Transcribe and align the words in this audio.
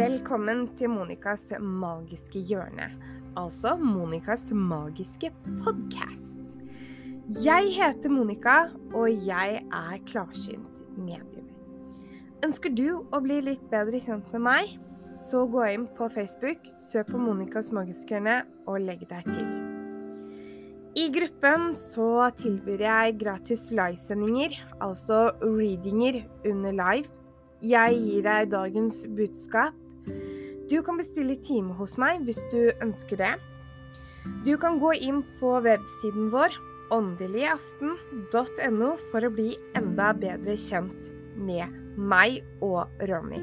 Velkommen 0.00 0.62
til 0.78 0.88
Monicas 0.88 1.42
magiske 1.60 2.40
hjørne, 2.48 2.86
altså 3.36 3.74
Monicas 3.76 4.46
magiske 4.48 5.28
podkast. 5.60 6.54
Jeg 7.44 7.66
heter 7.74 8.08
Monica, 8.08 8.54
og 8.96 9.10
jeg 9.26 9.58
er 9.60 9.98
klarsynt 10.08 10.78
medium. 10.96 11.50
Ønsker 12.46 12.72
du 12.72 13.02
å 13.12 13.20
bli 13.20 13.42
litt 13.44 13.66
bedre 13.68 14.00
kjent 14.00 14.30
med 14.32 14.44
meg, 14.46 14.72
så 15.26 15.42
gå 15.52 15.66
inn 15.68 15.84
på 15.98 16.08
Facebook, 16.14 16.64
søk 16.88 17.12
på 17.12 17.20
Monicas 17.20 17.68
magiske 17.68 18.16
hjørne 18.16 18.38
og 18.64 18.80
legg 18.86 19.04
deg 19.10 19.28
til. 19.28 19.52
I 20.96 21.10
gruppen 21.12 21.74
så 21.76 22.30
tilbyr 22.40 22.86
jeg 22.86 23.18
gratis 23.20 23.68
livesendinger, 23.68 24.56
altså 24.80 25.26
readinger 25.44 26.22
under 26.48 26.80
live. 26.86 27.12
Jeg 27.60 28.00
gir 28.00 28.24
deg 28.24 28.52
dagens 28.56 29.02
budskap 29.04 29.76
du 30.70 30.82
kan 30.86 31.00
bestille 31.00 31.34
time 31.42 31.74
hos 31.74 31.96
meg 31.98 32.22
hvis 32.26 32.40
du 32.52 32.70
ønsker 32.78 33.16
det. 33.18 33.34
Du 34.46 34.54
kan 34.60 34.78
gå 34.78 34.92
inn 35.02 35.22
på 35.40 35.56
websiden 35.64 36.30
vår 36.30 36.54
åndeligaften.no 36.94 38.90
for 39.10 39.26
å 39.26 39.32
bli 39.34 39.54
enda 39.78 40.12
bedre 40.14 40.54
kjent 40.58 41.10
med 41.40 41.66
meg 41.96 42.42
og 42.62 42.86
Ronny. 43.10 43.42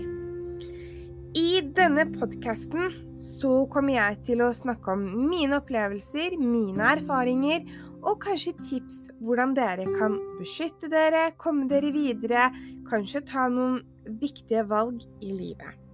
I 1.38 1.62
denne 1.76 2.08
podkasten 2.14 2.94
så 3.20 3.66
kommer 3.74 3.94
jeg 3.98 4.22
til 4.30 4.42
å 4.46 4.54
snakke 4.56 4.96
om 4.96 5.04
mine 5.28 5.60
opplevelser, 5.60 6.38
mine 6.40 6.94
erfaringer 6.96 7.68
og 8.02 8.22
kanskje 8.24 8.56
tips 8.64 8.98
hvordan 9.20 9.54
dere 9.58 9.86
kan 9.98 10.16
beskytte 10.38 10.88
dere, 10.94 11.32
komme 11.42 11.68
dere 11.70 11.92
videre, 11.94 12.48
kanskje 12.90 13.26
ta 13.28 13.50
noen 13.52 13.82
viktige 14.22 14.64
valg 14.70 15.04
i 15.20 15.34
livet. 15.34 15.87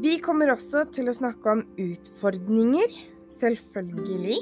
Vi 0.00 0.14
kommer 0.24 0.48
også 0.54 0.86
til 0.94 1.10
å 1.10 1.12
snakke 1.12 1.52
om 1.52 1.60
utfordringer, 1.76 2.94
selvfølgelig. 3.36 4.38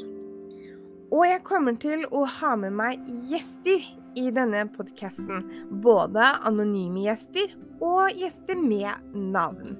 Og 1.10 1.24
jeg 1.26 1.42
kommer 1.48 1.74
til 1.82 2.04
å 2.14 2.20
ha 2.30 2.52
med 2.60 2.76
meg 2.78 3.08
gjester 3.26 3.82
i 4.18 4.28
denne 4.36 4.62
podkasten. 4.76 5.42
Både 5.82 6.30
anonyme 6.46 7.02
gjester 7.08 7.56
og 7.82 8.14
gjester 8.14 8.62
med 8.62 9.10
navn. 9.34 9.74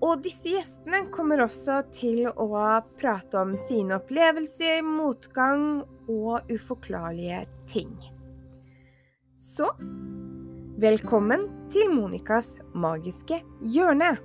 Og 0.00 0.24
disse 0.24 0.54
gjestene 0.54 1.04
kommer 1.12 1.44
også 1.44 1.82
til 1.92 2.24
å 2.28 2.48
prate 2.96 3.44
om 3.44 3.52
sine 3.68 4.00
opplevelser, 4.00 4.80
motgang 4.88 5.82
og 6.08 6.48
uforklarlige 6.48 7.44
ting. 7.68 7.92
Så 9.36 9.68
velkommen 10.80 11.50
til 11.72 11.92
Monicas 11.92 12.54
magiske 12.72 13.44
hjørne. 13.60 14.16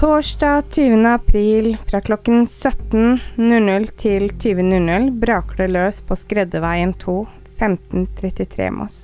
Torsdag 0.00 0.62
20. 0.70 1.06
april 1.06 1.76
fra 1.86 2.00
klokken 2.00 2.46
17.00 2.46 3.90
til 4.00 4.30
20.00 4.30 5.10
braker 5.20 5.58
det 5.60 5.66
løs 5.74 5.98
på 6.08 6.16
Skreddeveien 6.16 6.94
2, 6.96 7.16
1533 7.58 8.70
Moss. 8.72 8.96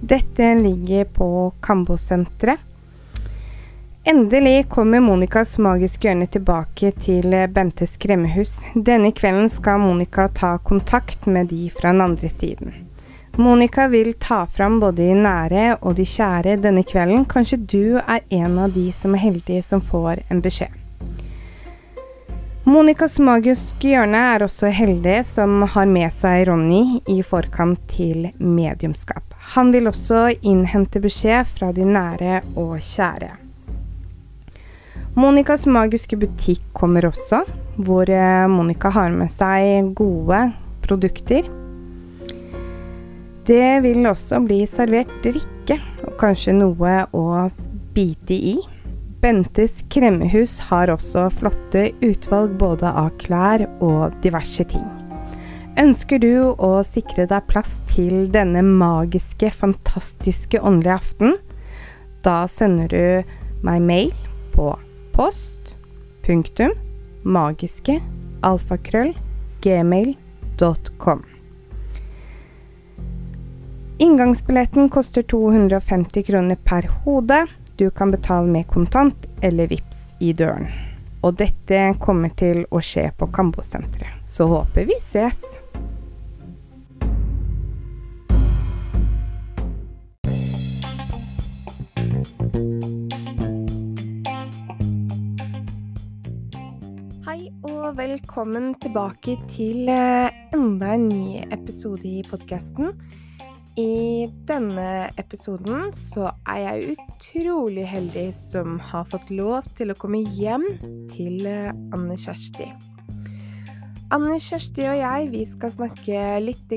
Dette 0.00 0.50
ligger 0.60 1.08
på 1.16 1.30
Kambosenteret. 1.64 2.60
Endelig 4.04 4.68
kommer 4.68 5.00
Monicas 5.00 5.56
magiske 5.56 6.10
hjørne 6.10 6.28
tilbake 6.28 6.92
til 7.00 7.32
Bentes 7.56 7.96
kremmehus. 7.96 8.58
Denne 8.76 9.16
kvelden 9.16 9.48
skal 9.48 9.80
Monica 9.80 10.28
ta 10.28 10.58
kontakt 10.60 11.24
med 11.24 11.48
de 11.56 11.70
fra 11.72 11.88
den 11.88 12.04
andre 12.04 12.28
siden. 12.28 12.81
Monica 13.36 13.88
vil 13.88 14.14
ta 14.14 14.46
fram 14.46 14.80
både 14.80 15.06
de 15.06 15.14
nære 15.16 15.78
og 15.80 15.96
de 15.96 16.04
kjære 16.04 16.58
denne 16.60 16.82
kvelden. 16.84 17.24
Kanskje 17.24 17.56
du 17.64 17.96
er 17.96 18.20
en 18.28 18.58
av 18.60 18.74
de 18.74 18.90
som 18.92 19.14
er 19.16 19.22
heldige 19.22 19.62
som 19.64 19.80
får 19.80 20.20
en 20.28 20.42
beskjed. 20.44 20.74
Monicas 22.68 23.16
magiske 23.18 23.88
hjørne 23.88 24.20
er 24.34 24.44
også 24.44 24.68
heldig 24.70 25.16
som 25.26 25.64
har 25.64 25.88
med 25.88 26.12
seg 26.14 26.44
Ronny 26.46 27.00
i 27.10 27.22
forkant 27.24 27.80
til 27.90 28.28
mediumskap. 28.36 29.24
Han 29.56 29.72
vil 29.72 29.88
også 29.88 30.26
innhente 30.42 31.00
beskjed 31.02 31.48
fra 31.56 31.72
de 31.72 31.88
nære 31.88 32.42
og 32.52 32.76
kjære. 32.84 33.32
Monicas 35.16 35.64
magiske 35.66 36.20
butikk 36.20 36.68
kommer 36.76 37.08
også, 37.08 37.42
hvor 37.80 38.12
eh, 38.12 38.46
Monica 38.48 38.92
har 38.92 39.10
med 39.12 39.32
seg 39.32 39.90
gode 39.96 40.44
produkter 40.84 41.48
det 43.48 43.82
vil 43.84 44.06
også 44.06 44.40
bli 44.44 44.62
servert 44.70 45.12
drikke, 45.24 45.78
og 46.06 46.16
kanskje 46.20 46.54
noe 46.56 46.94
å 47.16 47.26
bite 47.94 48.36
i. 48.36 48.56
Bentes 49.22 49.84
kremmehus 49.92 50.56
har 50.70 50.90
også 50.90 51.28
flotte 51.38 51.88
utvalg 52.02 52.56
både 52.58 52.90
av 52.90 53.12
klær 53.22 53.64
og 53.78 54.14
diverse 54.24 54.66
ting. 54.70 54.84
Ønsker 55.80 56.20
du 56.20 56.52
å 56.52 56.72
sikre 56.84 57.24
deg 57.30 57.46
plass 57.48 57.78
til 57.88 58.26
denne 58.34 58.64
magiske, 58.66 59.48
fantastiske 59.54 60.60
åndelige 60.60 60.98
aften? 60.98 61.38
Da 62.26 62.44
sender 62.50 62.92
du 62.92 63.64
meg 63.64 63.82
mail 63.86 64.12
på 64.52 64.74
post 65.16 65.74
punktum 66.26 66.74
magiske 67.22 67.98
alfakrøll 68.46 69.14
gmail.com. 69.64 71.31
Inngangsbilletten 74.02 74.88
koster 74.88 75.22
250 75.22 76.22
kroner 76.22 76.56
per 76.56 76.90
hode. 77.04 77.46
Du 77.76 77.90
kan 77.90 78.10
betale 78.10 78.46
med 78.46 78.66
kontant 78.66 79.26
eller 79.40 79.66
VIPS 79.66 80.14
i 80.18 80.32
døren. 80.32 80.66
Og 81.22 81.36
dette 81.38 81.78
kommer 82.02 82.34
til 82.34 82.64
å 82.74 82.82
skje 82.82 83.12
på 83.14 83.30
Kambosenteret. 83.30 84.26
Så 84.26 84.48
håper 84.50 84.90
vi 84.90 84.98
ses! 84.98 85.38
Hei 97.22 97.52
og 97.70 97.92
velkommen 98.02 98.72
tilbake 98.82 99.38
til 99.54 99.86
eh, 99.86 100.32
enda 100.58 100.96
en 100.98 101.06
ny 101.06 101.44
episode 101.54 102.02
i 102.02 102.26
podkasten. 102.26 102.96
I 103.80 104.28
denne 104.44 105.08
episoden 105.16 105.94
så 105.96 106.26
er 106.44 106.58
jeg 106.60 106.96
utrolig 106.98 107.86
heldig 107.88 108.26
som 108.36 108.74
har 108.90 109.06
fått 109.08 109.30
lov 109.32 109.64
til 109.78 109.94
å 109.94 109.96
komme 109.96 110.20
hjem 110.36 110.66
til 111.08 111.46
eh, 111.48 111.70
Anne 111.96 112.18
Kjersti. 112.20 112.66
Anne 114.12 114.36
Kjersti 114.44 114.84
og 114.90 114.98
jeg 114.98 115.30
vi 115.32 115.44
skal 115.48 115.72
snakke 115.72 116.24
litt 116.44 116.74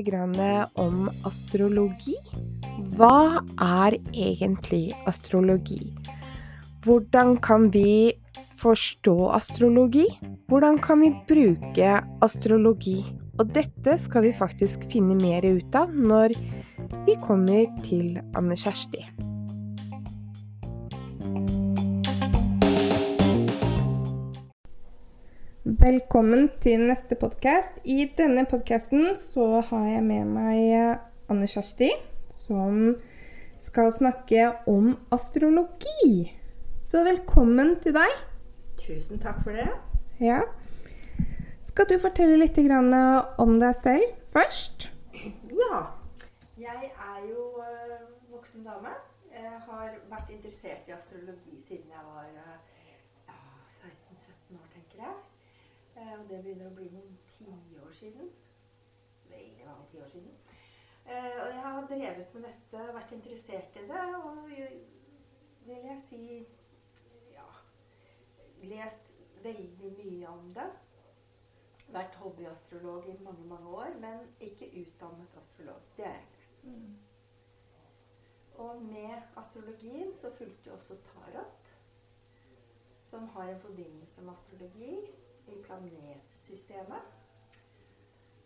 om 0.80 1.10
astrologi. 1.28 2.16
Hva 2.96 3.44
er 3.60 3.98
egentlig 4.16 4.96
astrologi? 5.04 5.92
Hvordan 6.80 7.36
kan 7.44 7.68
vi 7.76 8.14
forstå 8.56 9.18
astrologi? 9.36 10.06
Hvordan 10.48 10.80
kan 10.80 11.04
vi 11.04 11.12
bruke 11.28 12.00
astrologi? 12.24 13.02
Og 13.36 13.50
dette 13.52 13.92
skal 14.00 14.24
vi 14.24 14.32
faktisk 14.32 14.86
finne 14.88 15.12
mer 15.18 15.44
ut 15.44 15.74
av 15.76 15.90
når 15.92 16.32
vi 17.04 17.16
kommer 17.20 17.66
til 17.84 18.16
Anne 18.38 18.56
Kjersti. 18.56 19.02
Velkommen 25.66 26.48
til 26.64 26.86
neste 26.88 27.20
podkast. 27.20 27.76
I 27.84 28.08
denne 28.16 28.46
podkasten 28.48 29.12
så 29.20 29.60
har 29.68 29.84
jeg 29.90 30.08
med 30.08 30.32
meg 30.32 30.96
Anne 31.28 31.50
Kjersti, 31.50 31.92
som 32.32 32.94
skal 33.60 33.92
snakke 33.92 34.48
om 34.64 34.94
astrologi. 35.12 36.30
Så 36.80 37.04
velkommen 37.04 37.76
til 37.84 38.00
deg. 38.00 38.20
Tusen 38.80 39.20
takk 39.20 39.44
for 39.44 39.60
det. 39.60 39.68
Ja. 40.24 40.40
Skal 41.76 41.90
du 41.90 41.98
fortelle 42.00 42.38
litt 42.40 42.56
om 42.56 43.50
deg 43.60 43.74
selv 43.76 44.12
først? 44.32 44.86
Ja. 45.58 45.80
Jeg 46.56 46.86
er 46.88 47.18
jo 47.28 47.42
uh, 47.60 48.06
voksen 48.30 48.64
dame. 48.64 48.94
Jeg 49.28 49.58
har 49.66 49.98
vært 50.08 50.32
interessert 50.32 50.88
i 50.88 50.94
astrologi 50.96 51.58
siden 51.60 51.92
jeg 51.92 52.06
var 52.06 52.30
uh, 52.32 52.54
ja, 53.26 53.36
16-17 53.74 54.56
år, 54.56 54.70
tenker 54.72 55.02
jeg. 55.02 55.18
Uh, 55.98 56.14
og 56.14 56.24
det 56.30 56.40
begynner 56.46 56.70
å 56.70 56.72
bli 56.78 56.88
noen 56.94 57.20
tiår 57.34 57.92
siden. 57.98 58.32
Veldig 59.34 59.68
mange 59.68 59.86
tiår 59.92 60.08
siden. 60.14 60.32
og 61.12 61.52
jeg 61.58 61.62
har 61.66 61.92
drevet 61.92 62.34
med 62.38 62.48
dette, 62.48 62.88
vært 62.96 63.14
interessert 63.18 63.76
i 63.76 63.84
det, 63.92 64.06
og 64.24 64.48
vil 65.68 65.86
jeg 65.92 66.00
si 66.06 66.24
ja, 67.36 67.46
lest 68.64 69.12
veldig 69.44 69.94
mye 70.00 70.36
om 70.38 70.52
det. 70.56 70.70
Vært 71.94 72.14
hobbyastrolog 72.20 73.08
i 73.08 73.18
mange, 73.22 73.44
mange 73.46 73.68
år, 73.68 73.98
men 74.00 74.24
ikke 74.40 74.70
utdannet 74.80 75.36
astrolog. 75.38 75.82
Det 75.96 76.06
er 76.06 76.16
jeg 76.16 76.22
ikke. 76.22 76.46
Og 78.56 78.82
med 78.82 79.22
astrologien 79.36 80.12
så 80.14 80.30
fulgte 80.34 80.70
jo 80.70 80.74
også 80.74 80.96
tarot, 81.04 81.72
som 83.00 83.28
har 83.28 83.42
en 83.42 83.60
forbindelse 83.60 84.22
med 84.22 84.32
astrologi 84.32 84.96
i 85.46 85.62
planetsystemet. 85.62 87.12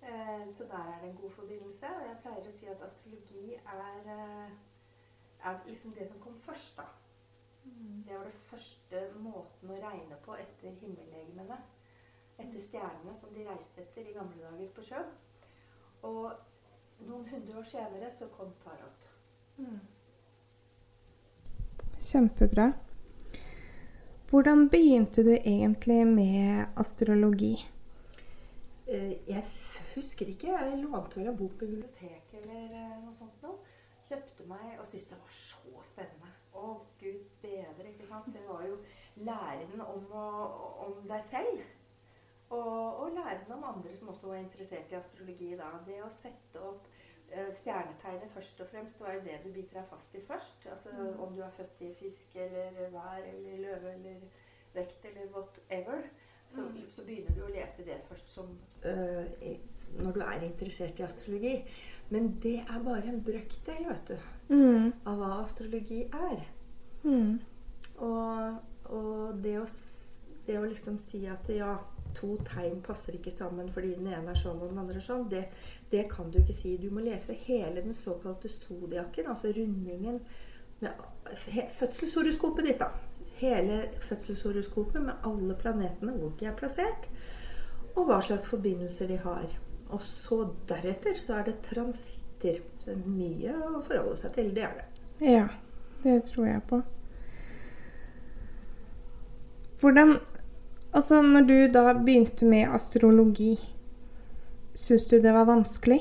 Eh, 0.02 0.48
så 0.48 0.64
der 0.64 0.78
er 0.78 1.00
det 1.00 1.10
en 1.10 1.16
god 1.16 1.31
forbindelse. 1.31 1.87
Og 1.87 2.06
jeg 2.08 2.16
pleier 2.22 2.46
å 2.46 2.52
si 2.54 2.66
at 2.72 2.82
astrologi 2.82 3.54
er, 3.54 4.10
eh, 4.16 4.50
er 5.44 5.60
liksom 5.66 5.92
det 5.92 6.08
som 6.08 6.20
kom 6.20 6.38
først, 6.40 6.76
da. 6.76 6.88
Det 8.06 8.19
var 8.19 8.25
det 8.25 8.34
første 8.34 9.12
måten 9.16 9.70
å 9.70 9.81
regne 9.82 10.16
på 10.25 10.34
etter 10.34 10.70
himmellegemene. 10.81 11.58
Etter 12.40 12.62
stjernene 12.62 13.14
som 13.14 13.32
de 13.34 13.44
reiste 13.46 13.82
etter 13.84 14.08
i 14.08 14.14
gamle 14.16 14.40
dager 14.40 14.70
på 14.76 14.84
sjøen. 14.87 15.10
Og 16.08 16.31
noen 17.06 17.26
hundre 17.28 17.58
år 17.60 17.66
senere 17.69 18.10
så 18.12 18.28
kom 18.37 18.52
tarot. 18.64 19.10
Kjempebra. 22.00 22.70
Hvordan 24.31 24.69
begynte 24.70 25.25
du 25.26 25.32
egentlig 25.34 26.06
med 26.06 26.66
astrologi? 26.76 27.66
Eh, 28.87 29.28
Jeg 29.28 29.44
husker 29.94 30.26
ikke. 30.26 30.54
Jeg 30.54 30.78
lånte 30.84 31.19
vel 31.19 31.28
en 31.32 31.37
bok 31.37 31.58
på 31.58 31.66
biblioteket 31.66 32.38
eller 32.42 32.70
eh, 32.70 32.96
noe 33.04 33.14
sånt 33.14 33.42
noe. 33.42 33.58
Kjøpte 34.06 34.46
meg 34.48 34.78
og 34.78 34.87
syntes 34.87 35.08
det 35.10 35.19
var 35.19 35.34
så 35.34 35.82
spennende. 35.87 36.31
Å, 36.54 36.70
gud 37.02 37.26
bedre, 37.42 37.90
ikke 37.92 38.06
sant. 38.08 38.31
Det 38.34 38.42
var 38.48 38.64
jo 38.66 38.78
læren 39.26 39.84
om, 39.84 40.08
å, 40.14 40.25
om 40.87 40.96
deg 41.10 41.22
selv. 41.26 41.60
Og, 42.50 43.00
og 43.05 43.11
læren 43.14 43.52
om 43.55 43.64
andre 43.64 43.93
som 43.97 44.08
også 44.11 44.26
var 44.32 44.41
interessert 44.43 44.91
i 44.93 44.99
astrologi. 44.99 45.52
da. 45.56 45.69
Det 45.87 46.00
å 46.02 46.08
sette 46.11 46.62
opp 46.67 46.88
eh, 47.31 47.50
stjernetegnet 47.55 48.32
først 48.35 48.61
og 48.61 48.67
fremst, 48.73 48.99
det 48.99 49.06
var 49.06 49.14
jo 49.14 49.20
det 49.29 49.37
du 49.44 49.52
biter 49.55 49.79
deg 49.81 49.87
fast 49.91 50.14
i 50.19 50.23
først. 50.26 50.67
Altså 50.70 50.91
om 51.23 51.35
du 51.37 51.43
er 51.47 51.50
født 51.55 51.85
i 51.87 51.93
fisk 52.00 52.35
eller 52.43 52.91
vær 52.91 53.23
eller 53.23 53.62
løve 53.69 53.93
eller 53.94 54.25
vekt 54.75 55.05
eller 55.12 55.31
whatever. 55.35 56.02
Så, 56.50 56.64
så 56.91 57.05
begynner 57.06 57.37
du 57.37 57.44
å 57.47 57.52
lese 57.55 57.85
det 57.87 58.00
først 58.08 58.32
som 58.35 58.49
uh, 58.82 59.26
når 60.02 60.17
du 60.17 60.20
er 60.25 60.43
interessert 60.43 60.99
i 60.99 61.05
astrologi. 61.06 61.52
Men 62.11 62.32
det 62.43 62.56
er 62.64 62.82
bare 62.82 63.06
en 63.06 63.23
brøkdel 63.23 63.87
vet 63.87 64.08
du, 64.11 64.17
Mm. 64.50 64.88
av 65.06 65.20
hva 65.20 65.29
astrologi 65.44 66.00
er. 66.11 66.41
Mm. 67.05 67.37
Og, 68.02 68.56
og 68.91 69.38
det, 69.44 69.55
å, 69.61 69.67
det 70.49 70.56
å 70.58 70.64
liksom 70.67 70.99
si 70.99 71.20
at 71.31 71.47
ja, 71.55 71.76
to 72.17 72.37
tegn 72.49 72.81
passer 72.85 73.17
ikke 73.17 73.33
sammen 73.35 73.71
fordi 73.73 73.95
den 73.97 74.11
ene 74.11 74.33
er 74.33 74.39
sånn 74.39 74.61
og 74.61 74.71
den 74.71 74.81
andre 74.83 74.99
er 75.01 75.07
sånn, 75.07 75.29
det, 75.31 75.47
det 75.93 76.07
kan 76.12 76.31
du 76.31 76.41
ikke 76.41 76.57
si. 76.57 76.77
Du 76.81 76.89
må 76.95 77.05
lese 77.05 77.37
hele 77.47 77.83
den 77.85 77.97
såkalte 77.97 78.51
zodiakken, 78.53 79.31
altså 79.31 79.53
rundingen 79.57 80.21
med 80.81 80.91
fødselshoroskopet 81.79 82.67
ditt. 82.67 82.81
da. 82.81 82.91
Hele 83.41 83.83
fødselshoroskopet 84.01 85.03
med 85.03 85.12
alle 85.25 85.57
planetene, 85.61 86.12
hvor 86.12 86.33
de 86.41 86.49
er 86.49 86.57
plassert, 86.57 87.09
og 87.95 88.07
hva 88.09 88.21
slags 88.25 88.47
forbindelser 88.49 89.11
de 89.11 89.19
har. 89.21 89.49
Og 89.91 90.03
så 90.03 90.45
deretter 90.69 91.19
så 91.19 91.41
er 91.41 91.51
det 91.51 91.61
transitter. 91.67 92.61
Så 92.79 92.93
det 92.93 92.97
er 92.97 93.11
mye 93.11 93.57
å 93.57 93.83
forholde 93.83 94.17
seg 94.21 94.35
til. 94.37 94.55
Det 94.55 94.65
er 94.65 94.79
det. 94.79 94.89
Ja, 95.27 95.47
det 96.05 96.23
tror 96.31 96.47
jeg 96.47 96.62
på. 96.71 96.81
Hvordan 99.81 100.19
Altså, 100.92 101.20
når 101.22 101.44
du 101.46 101.56
da 101.72 101.92
begynte 101.94 102.46
med 102.50 102.66
astrologi, 102.75 103.54
syns 104.75 105.04
du 105.10 105.19
det 105.22 105.32
var 105.34 105.46
vanskelig? 105.46 106.00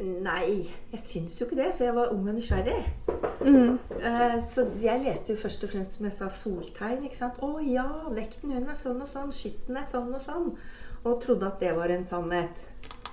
Nei, 0.00 0.70
jeg 0.92 1.00
syns 1.02 1.40
jo 1.40 1.46
ikke 1.46 1.58
det, 1.58 1.72
for 1.76 1.84
jeg 1.84 1.94
var 1.96 2.12
ung 2.14 2.28
og 2.30 2.34
nysgjerrig. 2.38 2.78
Mm. 3.44 3.74
Eh, 4.00 4.36
Så 4.40 4.64
jeg 4.80 5.02
leste 5.04 5.34
jo 5.34 5.40
først 5.42 5.64
og 5.64 5.70
fremst 5.74 5.96
som 5.98 6.06
jeg 6.06 6.12
sa 6.16 6.28
soltegn. 6.32 7.04
ikke 7.04 7.16
sant? 7.18 7.42
Å 7.42 7.60
ja, 7.66 7.84
vekten 8.16 8.54
hun 8.54 8.68
er 8.68 8.78
sånn 8.78 9.02
og 9.02 9.08
sånn, 9.10 9.32
skytten 9.34 9.76
er 9.76 9.84
sånn 9.84 10.14
og 10.14 10.22
sånn. 10.24 10.50
Og 11.04 11.20
trodde 11.20 11.46
at 11.46 11.60
det 11.60 11.74
var 11.76 11.88
en 11.92 12.04
sannhet. 12.04 12.64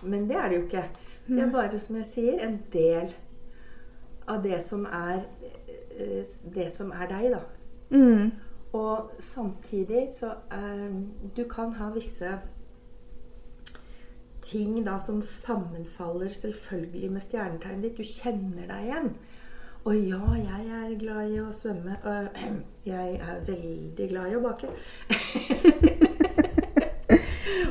Men 0.03 0.27
det 0.29 0.37
er 0.37 0.49
det 0.49 0.57
jo 0.59 0.65
ikke. 0.67 0.85
Det 1.27 1.41
er 1.43 1.51
bare, 1.51 1.79
som 1.79 1.95
jeg 1.99 2.05
sier, 2.05 2.39
en 2.45 2.59
del 2.71 3.11
av 4.27 4.43
det 4.43 4.61
som 4.63 4.85
er 4.85 5.25
eh, 5.97 6.23
det 6.55 6.71
som 6.71 6.91
er 6.91 7.07
deg, 7.11 7.31
da. 7.35 7.41
Mm. 7.91 8.31
Og 8.73 9.11
samtidig 9.19 10.07
så 10.19 10.25
eh, 10.51 10.91
Du 11.37 11.43
kan 11.49 11.71
ha 11.73 11.89
visse 11.95 12.39
ting 14.41 14.85
da 14.85 14.97
som 14.99 15.21
sammenfaller 15.21 16.29
selvfølgelig 16.33 17.11
med 17.11 17.21
stjernetegnet 17.21 17.83
ditt. 17.83 17.97
Du 17.97 18.03
kjenner 18.03 18.67
deg 18.69 18.83
igjen. 18.85 19.09
Og 19.87 19.95
ja, 19.95 20.19
jeg 20.35 20.67
er 20.77 20.99
glad 20.99 21.31
i 21.31 21.39
å 21.41 21.51
svømme. 21.55 21.95
Og 22.03 22.27
jeg 22.93 23.15
er 23.23 23.41
veldig 23.47 24.09
glad 24.11 24.31
i 24.31 24.35
å 24.37 24.41
bake. 24.45 24.67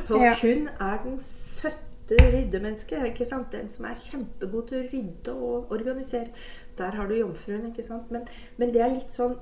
og 0.09 0.21
Ja. 0.23 0.33
hun 0.41 0.67
er 0.79 0.97
den 1.03 1.19
fødte 1.59 2.15
ryddemennesket. 2.33 3.05
ikke 3.05 3.25
sant? 3.25 3.51
Den 3.51 3.69
som 3.69 3.85
er 3.85 3.95
kjempegod 4.01 4.67
til 4.67 4.77
å 4.77 4.87
rydde 4.93 5.33
og 5.33 5.71
organisere. 5.71 6.27
Der 6.77 6.91
har 6.95 7.07
du 7.07 7.13
jomfruen. 7.15 7.65
ikke 7.71 7.83
sant? 7.87 8.11
Men, 8.11 8.21
men 8.57 8.73
det 8.73 8.81
er 8.81 8.89
litt 8.93 9.13
sånn 9.13 9.35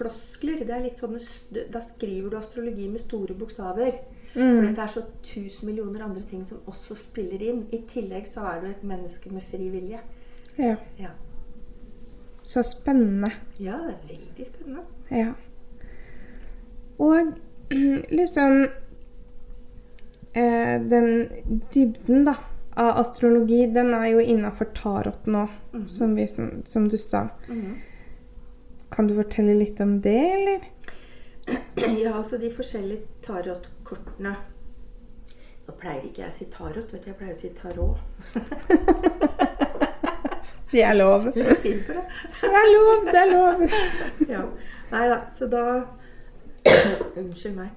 floskler. 0.00 0.64
Det 0.64 0.74
er 0.74 0.82
litt 0.88 0.98
sånne, 1.00 1.20
da 1.70 1.80
skriver 1.84 2.30
du 2.32 2.36
astrologi 2.40 2.88
med 2.88 3.04
store 3.04 3.36
bokstaver. 3.36 4.00
For 4.32 4.40
Mm. 4.40 4.74
det 4.76 4.78
er 4.78 4.86
så 4.86 5.02
tusen 5.26 5.66
millioner 5.66 6.04
andre 6.06 6.22
ting 6.30 6.44
som 6.46 6.58
også 6.70 6.94
spiller 6.96 7.42
inn. 7.42 7.64
I 7.74 7.80
tillegg 7.90 8.28
så 8.30 8.44
er 8.46 8.60
du 8.62 8.66
et 8.68 8.84
menneske 8.86 9.30
med 9.34 9.42
fri 9.42 9.68
vilje. 9.72 9.98
Ja. 10.58 10.76
Ja, 10.98 11.08
Så 12.42 12.62
spennende. 12.62 13.30
ja 13.60 13.76
det 13.86 13.94
er 13.94 14.14
veldig 14.14 14.46
spennende. 14.46 14.82
Ja. 15.10 15.32
Og 16.98 17.32
liksom 18.20 18.68
eh, 20.34 20.80
Den 20.90 21.28
dybden, 21.74 22.24
da, 22.24 22.34
av 22.76 22.98
astrologi, 23.00 23.66
den 23.74 23.94
er 23.94 24.06
jo 24.12 24.18
innafor 24.22 24.70
tarot 24.74 25.26
nå, 25.26 25.48
som, 25.90 26.14
vi, 26.16 26.26
som, 26.26 26.62
som 26.66 26.88
du 26.88 26.96
sa. 26.98 27.26
Kan 28.90 29.08
du 29.08 29.14
fortelle 29.14 29.54
litt 29.54 29.80
om 29.80 30.00
det, 30.00 30.20
eller? 30.34 30.68
Ja, 32.00 32.16
altså 32.16 32.38
de 32.38 32.50
forskjellige 32.52 33.00
tarotkortene 33.24 34.34
Nå 35.66 35.74
pleier 35.80 36.04
ikke 36.06 36.22
jeg 36.22 36.30
å 36.30 36.34
si 36.34 36.46
tarot, 36.52 36.92
vet 36.92 37.04
du. 37.04 37.10
Jeg 37.10 37.18
pleier 37.18 37.34
å 37.34 37.38
si 37.38 37.50
tarot. 37.56 37.98
Det 40.72 40.82
er 40.82 40.94
lov. 40.94 41.24
Du 41.34 41.40
er 41.40 41.54
det. 41.62 42.02
Det 42.40 42.50
er 42.60 42.68
lov, 42.74 43.04
det 43.04 43.20
er 43.20 43.30
lov. 43.30 43.62
ja. 44.34 44.42
Nei 44.90 45.08
da, 45.08 45.18
så 45.30 45.46
da 45.46 45.64
Unnskyld 47.18 47.56
meg. 47.56 47.70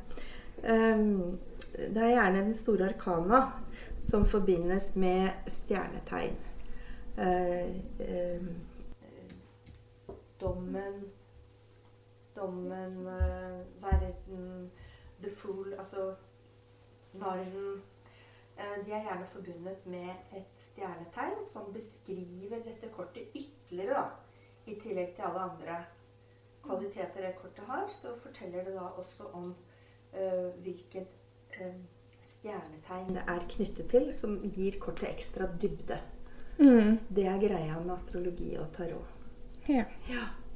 Um, 0.64 1.40
det 1.74 2.02
er 2.04 2.10
gjerne 2.14 2.44
den 2.44 2.54
store 2.54 2.92
arkana 2.92 3.42
som 4.02 4.26
forbindes 4.26 4.96
med 4.96 5.30
stjernetegn. 5.48 6.36
Uh, 7.18 7.74
ehm, 8.00 8.50
dommen 10.44 11.04
Dommen, 12.36 13.08
eh, 13.08 13.60
verden, 13.82 14.72
the 15.22 15.30
fool, 15.30 15.74
altså 15.78 16.16
narren. 17.14 17.82
Eh, 18.58 18.86
de 18.86 18.92
er 18.92 19.04
gjerne 19.04 19.28
forbundet 19.32 19.86
med 19.86 20.10
et 20.38 20.50
stjernetegn 20.56 21.44
som 21.46 21.74
beskriver 21.74 22.64
dette 22.66 22.90
kortet 22.94 23.30
ytterligere, 23.36 23.94
da. 23.94 24.06
I 24.66 24.76
tillegg 24.80 25.16
til 25.16 25.28
alle 25.28 25.40
andre 25.40 25.80
kvaliteter 26.64 27.22
det 27.22 27.36
kortet 27.42 27.66
har, 27.68 27.88
så 27.92 28.16
forteller 28.24 28.64
det 28.64 28.74
da 28.74 28.86
også 28.98 29.28
om 29.34 29.50
uh, 30.14 30.62
hvilket 30.64 31.10
uh, 31.60 31.74
stjernetegn 32.22 33.18
det 33.18 33.26
er 33.28 33.44
knyttet 33.50 33.90
til, 33.92 34.14
som 34.16 34.38
gir 34.56 34.80
kortet 34.80 35.10
ekstra 35.10 35.50
dybde. 35.62 36.00
Mm. 36.60 37.02
Det 37.10 37.28
er 37.28 37.42
greia 37.42 37.82
med 37.84 37.98
astrologi 37.98 38.54
og 38.56 38.72
tarot. 38.78 39.23
Ja. 39.70 39.84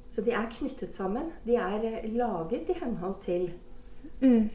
Så 0.10 0.22
de 0.22 0.32
er 0.32 0.48
knyttet 0.52 0.96
sammen. 0.96 1.32
De 1.46 1.56
er 1.56 1.84
eh, 1.84 2.10
laget 2.16 2.70
i 2.70 2.78
henhold 2.84 3.22
til, 3.22 3.54
Mm. 4.22 4.50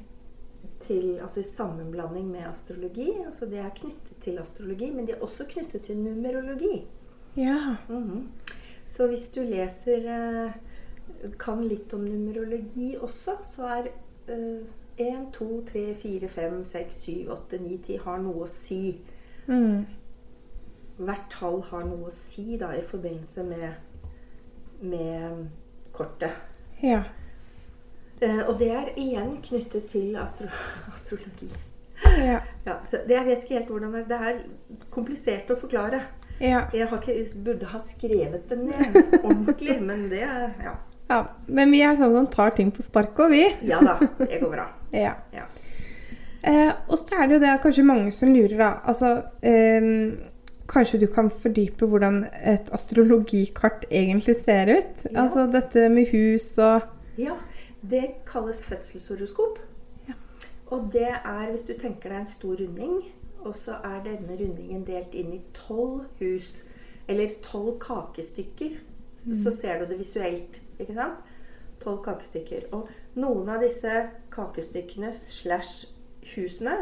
til 0.81 1.19
altså 1.23 1.41
i 1.41 1.43
sammenblanding 1.43 2.31
med 2.31 2.41
astrologi. 2.49 3.11
Altså 3.27 3.47
de 3.47 3.57
er 3.57 3.71
knyttet 3.77 4.17
til 4.21 4.39
astrologi, 4.39 4.91
men 4.91 5.07
de 5.07 5.13
er 5.13 5.21
også 5.21 5.45
knyttet 5.49 5.83
til 5.83 5.97
numerologi. 5.97 6.87
Ja. 7.37 7.77
Mhm. 7.89 8.29
Så 8.87 9.07
hvis 9.07 9.29
du 9.35 9.41
leser 9.41 10.09
eh, 10.47 10.53
kan 11.39 11.63
litt 11.69 11.93
om 11.95 12.01
numerologi 12.05 12.97
også, 13.01 13.37
så 13.45 13.63
er 13.63 13.89
uh, 14.29 14.63
1, 14.99 15.27
2, 15.33 15.65
3, 15.73 15.95
4, 15.95 16.29
5, 16.29 16.65
6, 16.65 16.95
7, 17.03 17.29
8, 17.31 17.59
9, 17.59 17.79
10 17.87 17.97
har 18.05 18.19
noe 18.23 18.45
å 18.45 18.49
si. 18.51 19.01
Mm. 19.47 19.85
Hvert 20.99 21.27
tall 21.31 21.63
har 21.71 21.85
noe 21.89 22.11
å 22.11 22.15
si 22.15 22.57
da, 22.61 22.73
i 22.77 22.83
forbindelse 22.87 23.45
med, 23.45 23.69
med 24.83 25.49
kortet. 25.93 26.39
Ja. 26.83 27.03
Uh, 28.23 28.43
og 28.49 28.57
det 28.61 28.71
er 28.71 28.91
igjen 28.97 29.37
knyttet 29.43 29.91
til 29.91 30.17
astro 30.21 30.49
astrologi. 30.93 31.51
Ja. 32.03 32.41
Ja, 32.65 32.75
så 32.91 33.03
det, 33.07 33.15
jeg 33.15 33.27
vet 33.27 33.45
ikke 33.45 33.59
helt 33.59 33.71
hvordan 33.71 33.95
det, 33.95 34.05
det 34.11 34.19
er 34.19 34.41
komplisert 34.95 35.51
å 35.51 35.59
forklare. 35.59 36.03
Ja. 36.43 36.65
Jeg 36.75 36.89
har 36.91 36.99
ikke, 36.99 37.43
burde 37.45 37.69
ha 37.71 37.79
skrevet 37.83 38.49
det 38.51 38.59
ned 38.59 38.97
ordentlig, 39.27 39.79
men 39.83 40.09
det 40.11 40.25
ja. 40.25 40.75
ja. 41.09 41.21
Men 41.47 41.71
vi 41.75 41.83
er 41.87 41.95
sånn 41.99 42.15
som 42.15 42.27
tar 42.33 42.55
ting 42.57 42.73
på 42.75 42.83
sparket, 42.83 43.31
vi. 43.31 43.45
ja 43.69 43.79
da, 43.85 43.99
det 44.19 44.41
går 44.43 44.55
bra. 44.57 44.71
Ja. 44.93 45.15
Ja. 45.33 45.47
Eh, 46.43 46.73
og 46.91 46.99
så 46.99 47.17
er 47.17 47.29
det 47.29 47.37
jo 47.37 47.43
det 47.45 47.53
kanskje 47.63 47.85
mange 47.87 48.11
som 48.13 48.33
lurer, 48.35 48.59
da. 48.59 48.73
Altså 48.91 49.13
ehm, 49.47 50.19
Kanskje 50.73 51.03
du 51.03 51.07
kan 51.13 51.29
fordype 51.31 51.87
hvordan 51.87 52.23
et 52.49 52.71
astrologikart 52.73 53.85
egentlig 53.91 54.37
ser 54.41 54.71
ut? 54.73 55.03
Ja. 55.05 55.25
Altså 55.25 55.47
dette 55.53 55.89
med 55.93 56.09
hus 56.13 56.59
og 56.59 56.89
Ja, 57.19 57.37
det 57.91 58.25
kalles 58.27 58.65
fødselshoroskop. 58.65 59.59
Ja. 60.09 60.15
Og 60.67 60.89
det 60.93 61.11
er, 61.11 61.51
hvis 61.51 61.67
du 61.69 61.75
tenker 61.77 62.09
deg 62.09 62.23
en 62.23 62.31
stor 62.31 62.57
runding, 62.57 63.03
og 63.45 63.57
så 63.59 63.77
er 63.85 64.01
denne 64.07 64.39
rundingen 64.39 64.87
delt 64.87 65.13
inn 65.19 65.35
i 65.37 65.43
tolv 65.53 66.07
hus, 66.21 66.63
eller 67.09 67.37
tolv 67.43 67.77
kakestykker, 67.83 68.79
mm. 69.27 69.39
så 69.43 69.51
ser 69.51 69.83
du 69.83 69.91
det 69.91 69.99
visuelt, 69.99 70.63
ikke 70.81 70.97
sant? 70.97 71.33
Tolv 71.83 72.01
kakestykker. 72.07 72.71
Og 72.73 72.89
noen 73.21 73.51
av 73.53 73.61
disse 73.61 74.07
kakestykkene 74.33 75.13
slash 75.19 75.91
husene 76.33 76.79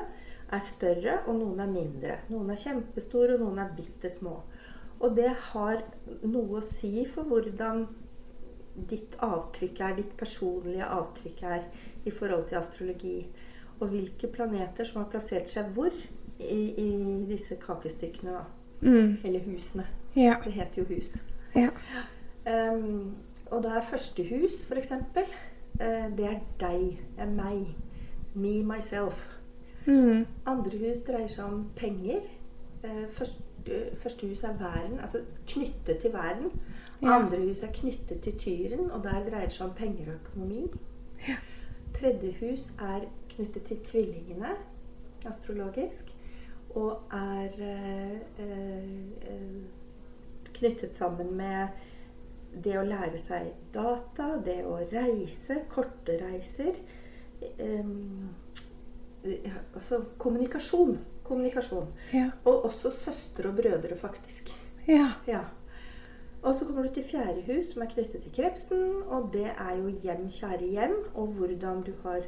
er 0.52 0.62
større, 0.64 1.20
og 1.26 1.38
noen 1.38 1.60
er 1.62 1.70
mindre. 1.70 2.18
Noen 2.30 2.50
er 2.50 2.60
kjempestore, 2.60 3.36
og 3.36 3.44
noen 3.44 3.62
er 3.62 3.74
bitte 3.76 4.10
små. 4.10 4.40
Og 5.00 5.16
det 5.16 5.30
har 5.52 5.82
noe 6.28 6.58
å 6.60 6.64
si 6.64 7.06
for 7.08 7.28
hvordan 7.28 7.86
ditt 8.90 9.16
avtrykk 9.24 9.80
er, 9.80 9.96
ditt 9.96 10.12
personlige 10.18 10.86
avtrykk 10.86 11.42
er 11.42 11.64
i 12.04 12.12
forhold 12.12 12.48
til 12.48 12.60
astrologi. 12.60 13.16
Og 13.80 13.88
hvilke 13.88 14.28
planeter 14.32 14.84
som 14.84 15.02
har 15.02 15.10
plassert 15.12 15.48
seg 15.48 15.72
hvor 15.76 15.94
i, 16.40 16.60
i 16.80 16.90
disse 17.28 17.56
kakestykkene, 17.60 18.36
da. 18.36 18.44
mm. 18.80 19.16
Eller 19.24 19.44
husene. 19.48 19.86
Ja. 20.16 20.36
Det 20.44 20.52
heter 20.52 20.82
jo 20.82 20.86
hus. 20.94 21.16
Ja. 21.54 21.70
Um, 22.46 23.16
og 23.50 23.62
da 23.62 23.76
er 23.78 23.90
første 23.90 24.24
hus, 24.24 24.64
f.eks., 24.68 24.92
uh, 24.92 26.16
det 26.16 26.26
er 26.26 26.40
deg. 26.60 27.00
Det 27.16 27.24
er 27.24 27.34
meg. 27.34 27.76
Me, 28.34 28.60
myself. 28.62 29.39
Mm. 29.90 30.26
Andre 30.46 30.78
hus 30.78 31.02
dreier 31.06 31.30
seg 31.30 31.44
om 31.44 31.64
penger. 31.76 32.20
Eh, 32.84 33.06
Første, 33.10 33.42
første 33.94 34.28
hus 34.28 34.42
er 34.44 34.54
væren, 34.56 35.00
altså 35.00 35.18
knyttet 35.46 35.98
til 35.98 36.12
væren. 36.12 36.52
Ja. 37.02 37.18
Andre 37.18 37.40
hus 37.46 37.62
er 37.62 37.72
knyttet 37.72 38.20
til 38.20 38.38
tyren, 38.38 38.90
og 38.90 39.02
der 39.04 39.24
dreier 39.26 39.48
det 39.48 39.52
seg 39.52 39.66
om 39.66 39.74
penger 39.76 40.12
og 40.12 40.14
økonomi. 40.14 40.66
Tredje 41.98 42.32
hus 42.40 42.70
er 42.78 43.04
knyttet 43.28 43.62
til 43.62 43.76
tvillingene, 43.84 44.54
astrologisk, 45.26 46.14
og 46.74 47.02
er 47.12 47.50
øh, 47.58 48.16
eh, 48.38 48.90
eh, 49.34 49.62
knyttet 50.54 50.96
sammen 50.96 51.34
med 51.36 51.68
det 52.64 52.78
å 52.78 52.86
lære 52.86 53.18
seg 53.18 53.52
data, 53.74 54.36
det 54.44 54.62
å 54.66 54.78
reise, 54.92 55.60
korte 55.68 56.16
reiser. 56.22 56.78
ja, 57.58 57.84
altså 59.74 60.02
kommunikasjon. 60.18 60.98
Kommunikasjon. 61.24 61.86
Ja. 62.12 62.30
Og 62.44 62.64
også 62.64 62.90
søstre 62.90 63.48
og 63.48 63.56
brødre, 63.56 63.96
faktisk. 63.96 64.50
Ja. 64.88 65.10
Ja. 65.28 65.40
Og 66.42 66.54
så 66.54 66.64
kommer 66.64 66.82
du 66.88 66.94
til 66.94 67.04
fjerde 67.04 67.42
hus, 67.46 67.72
som 67.72 67.82
er 67.82 67.90
knyttet 67.92 68.22
til 68.22 68.32
krepsen. 68.32 69.02
Og 69.12 69.30
det 69.32 69.50
er 69.52 69.76
jo 69.76 69.88
hjem, 70.02 70.28
kjære 70.32 70.70
hjem, 70.70 70.94
og 71.14 71.26
hvordan 71.36 71.82
du 71.86 71.92
har 72.02 72.22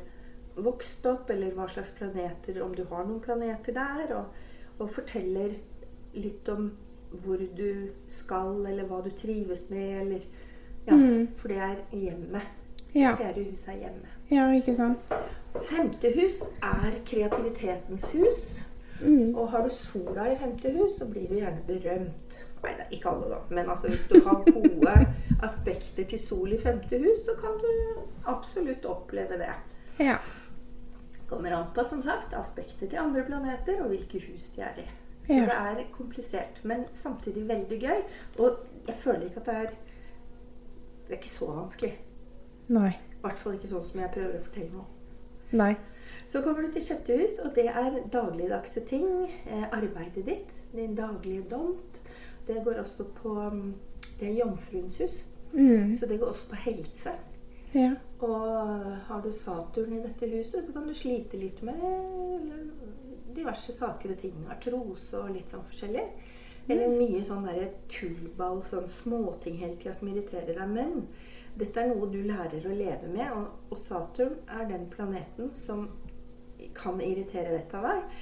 vokst 0.56 1.06
opp, 1.08 1.30
eller 1.30 1.50
hva 1.56 1.66
slags 1.72 1.90
planeter, 1.96 2.62
om 2.62 2.74
du 2.76 2.84
har 2.90 3.04
noen 3.08 3.20
planeter 3.24 3.72
der. 3.72 4.14
Og, 4.14 4.24
og 4.78 4.90
forteller 4.90 5.54
litt 6.14 6.48
om 6.52 6.70
hvor 7.24 7.40
du 7.56 7.88
skal, 8.08 8.66
eller 8.68 8.84
hva 8.88 9.02
du 9.04 9.10
trives 9.16 9.68
med, 9.70 10.00
eller 10.00 10.20
Ja, 10.86 10.96
Mm. 10.96 11.28
for 11.36 11.48
det 11.48 11.56
er 11.62 11.76
hjemmet. 11.92 12.42
Ja. 12.94 13.12
Fjerde 13.16 13.44
hus 13.44 13.68
er 13.68 13.76
hjemmet. 13.78 14.10
Ja, 14.32 14.48
ikke 14.56 14.74
sant? 14.78 15.12
Femte 15.68 16.10
hus 16.16 16.42
er 16.64 16.94
kreativitetens 17.08 18.06
hus. 18.16 18.44
Mm. 19.02 19.32
Og 19.34 19.48
har 19.50 19.64
du 19.66 19.72
sola 19.74 20.28
i 20.30 20.36
femte 20.38 20.70
hus, 20.76 20.98
så 21.00 21.08
blir 21.10 21.26
du 21.28 21.34
gjerne 21.40 21.62
berømt. 21.66 22.36
Nei, 22.62 22.74
det 22.78 22.84
er 22.84 22.92
ikke 22.94 23.10
alle, 23.10 23.30
da. 23.32 23.40
Men 23.50 23.70
altså, 23.72 23.88
hvis 23.90 24.04
du 24.06 24.20
har 24.22 24.44
gode 24.46 24.94
aspekter 25.48 26.06
til 26.12 26.20
sol 26.22 26.52
i 26.54 26.60
femte 26.62 27.00
hus, 27.02 27.24
så 27.26 27.34
kan 27.40 27.58
du 27.58 27.72
absolutt 28.30 28.86
oppleve 28.86 29.40
det. 29.42 29.50
Ja. 29.98 30.16
Kommer 31.28 31.56
an 31.56 31.70
på, 31.74 31.82
som 31.88 32.02
sagt, 32.04 32.34
aspekter 32.38 32.86
til 32.86 33.00
andre 33.02 33.24
planeter 33.26 33.82
og 33.82 33.90
hvilke 33.90 34.20
hus 34.28 34.50
de 34.54 34.62
er 34.68 34.78
i. 34.84 34.88
Så 35.22 35.34
Ja. 35.34 35.44
det 35.46 35.58
er 35.82 35.84
komplisert, 35.94 36.62
men 36.66 36.84
samtidig 36.92 37.44
veldig 37.48 37.78
gøy. 37.82 38.00
Og 38.38 38.56
jeg 38.88 38.96
føler 39.02 39.26
ikke 39.28 39.40
at 39.42 39.46
det 39.46 39.54
er 39.54 39.70
Det 41.02 41.16
er 41.18 41.20
ikke 41.20 41.28
så 41.34 41.46
vanskelig. 41.50 41.92
Nei. 42.72 42.92
I 43.22 43.26
hvert 43.28 43.38
fall 43.38 43.54
ikke 43.54 43.68
sånn 43.70 43.84
som 43.86 44.00
jeg 44.00 44.10
prøver 44.14 44.38
å 44.40 44.42
fortelle 44.42 44.70
nå. 44.74 44.84
Nei. 45.52 45.76
Så 46.26 46.40
kommer 46.42 46.62
du 46.66 46.72
til 46.72 46.82
sjette 46.82 47.14
hus, 47.20 47.38
og 47.44 47.54
det 47.54 47.68
er 47.70 48.00
dagligdagse 48.10 48.80
ting. 48.88 49.06
Eh, 49.46 49.66
arbeidet 49.76 50.24
ditt, 50.26 50.56
din 50.74 50.94
daglige 50.98 51.44
domt. 51.50 52.00
Det 52.46 52.64
går 52.64 52.80
også 52.82 53.04
på 53.22 53.34
mm, 53.52 53.74
Det 54.18 54.28
er 54.28 54.38
jomfruens 54.44 54.98
hus, 54.98 55.22
Mm. 55.52 55.94
så 55.96 56.06
det 56.08 56.18
går 56.20 56.26
også 56.32 56.48
på 56.48 56.56
helse. 56.56 57.10
Ja. 57.74 57.90
Og 58.20 58.46
har 59.06 59.20
du 59.20 59.32
Saturn 59.32 59.92
i 59.92 60.02
dette 60.02 60.26
huset, 60.30 60.64
så 60.64 60.72
kan 60.72 60.86
du 60.88 60.94
slite 60.94 61.36
litt 61.36 61.62
med 61.62 61.74
diverse 63.34 63.72
saker 63.72 64.10
og 64.14 64.18
ting. 64.22 64.34
Artrose 64.52 65.18
og 65.20 65.30
litt 65.34 65.50
sånn 65.52 65.64
forskjellig. 65.68 66.04
Eller 66.70 66.92
mye 66.94 67.20
sånn 67.26 67.44
derre 67.44 67.70
tullball, 67.90 68.62
sånn 68.62 68.88
småting 68.88 69.56
hele 69.58 69.76
tida 69.76 69.94
som 69.96 70.08
irriterer 70.12 70.54
deg. 70.54 70.68
Men 70.70 71.06
dette 71.58 71.80
er 71.80 71.90
noe 71.90 72.08
du 72.08 72.20
lærer 72.24 72.64
å 72.64 72.76
leve 72.76 73.08
med, 73.12 73.28
og, 73.36 73.72
og 73.72 73.80
Saturn 73.80 74.38
er 74.48 74.68
den 74.70 74.86
planeten 74.92 75.52
som 75.58 75.88
kan 76.76 77.00
irritere 77.02 77.52
vettet 77.52 77.76
av 77.80 77.88
deg. 77.90 78.20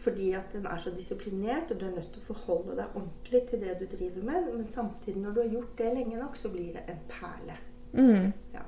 Fordi 0.00 0.30
at 0.32 0.52
den 0.54 0.64
er 0.64 0.78
så 0.80 0.90
disiplinert, 0.94 1.70
og 1.70 1.80
du 1.80 1.86
er 1.86 1.96
nødt 1.96 2.08
til 2.14 2.22
å 2.22 2.28
forholde 2.30 2.76
deg 2.78 2.94
ordentlig 2.96 3.42
til 3.50 3.60
det 3.60 3.74
du 3.82 3.84
driver 3.90 4.28
med. 4.30 4.46
Men 4.54 4.68
samtidig, 4.68 5.20
når 5.20 5.34
du 5.36 5.40
har 5.42 5.56
gjort 5.58 5.74
det 5.78 5.90
lenge 5.98 6.20
nok, 6.22 6.38
så 6.40 6.52
blir 6.52 6.70
det 6.76 6.86
en 6.88 7.02
perle. 7.10 7.56
Mm. 7.92 8.30
Ja. 8.54 8.62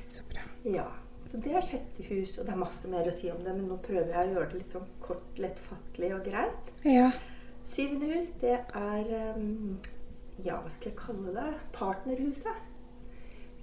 Så 0.00 0.24
bra. 0.30 0.46
Ja, 0.64 0.86
så 1.26 1.40
det 1.42 1.52
er 1.58 1.66
sjette 1.66 2.06
hus, 2.08 2.38
og 2.38 2.46
det 2.46 2.54
er 2.54 2.62
masse 2.62 2.88
mer 2.88 3.08
å 3.10 3.12
si 3.14 3.28
om 3.32 3.42
det, 3.44 3.52
men 3.52 3.66
nå 3.68 3.76
prøver 3.84 4.14
jeg 4.14 4.30
å 4.30 4.36
gjøre 4.36 4.48
det 4.52 4.60
litt 4.62 4.72
sånn 4.78 4.88
kort, 5.04 5.26
lettfattelig 5.42 6.12
og 6.16 6.30
greit. 6.30 6.72
Ja. 6.88 7.10
Syvende 7.66 8.14
hus, 8.14 8.30
det 8.40 8.56
er 8.62 9.12
um, 9.36 9.76
Ja, 10.44 10.60
hva 10.62 10.70
skal 10.70 10.92
jeg 10.92 10.98
kalle 11.00 11.34
det? 11.34 11.50
Partnerhuset. 11.74 12.64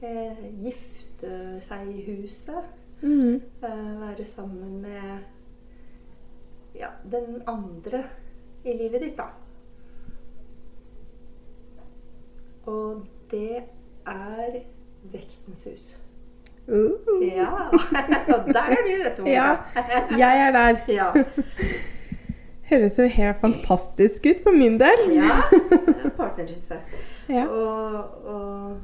Eh, 0.04 0.64
gifte 0.64 1.60
seg 1.64 1.88
i 1.88 2.02
huset. 2.10 2.66
Mm. 3.02 3.42
Eh, 3.64 4.02
være 4.02 4.26
sammen 4.26 4.82
med 4.82 5.20
ja, 6.76 6.88
den 7.12 7.42
andre 7.48 8.04
i 8.66 8.76
livet 8.78 9.02
ditt, 9.02 9.18
da. 9.18 9.30
Og 12.66 13.06
det 13.32 13.64
er 14.08 14.60
vektens 15.12 15.64
hus. 15.64 15.98
Uh. 16.68 17.28
Ja! 17.28 17.48
Og 17.72 18.48
der 18.56 18.60
er 18.60 18.84
du, 18.84 18.92
vet 19.04 19.18
du. 19.18 19.24
Ja. 19.28 19.56
Jeg 20.18 20.48
er 20.48 20.52
der. 20.52 20.78
ja. 21.00 21.08
Høres 22.70 23.00
jo 23.00 23.04
helt 23.04 23.40
fantastisk 23.40 24.26
ut 24.26 24.44
for 24.44 24.52
min 24.52 24.80
del. 24.80 25.16
ja. 25.16 25.44
Partnerhuset. 26.18 26.80
Ja. 27.30 27.48
Og, 27.48 28.26
og. 28.26 28.78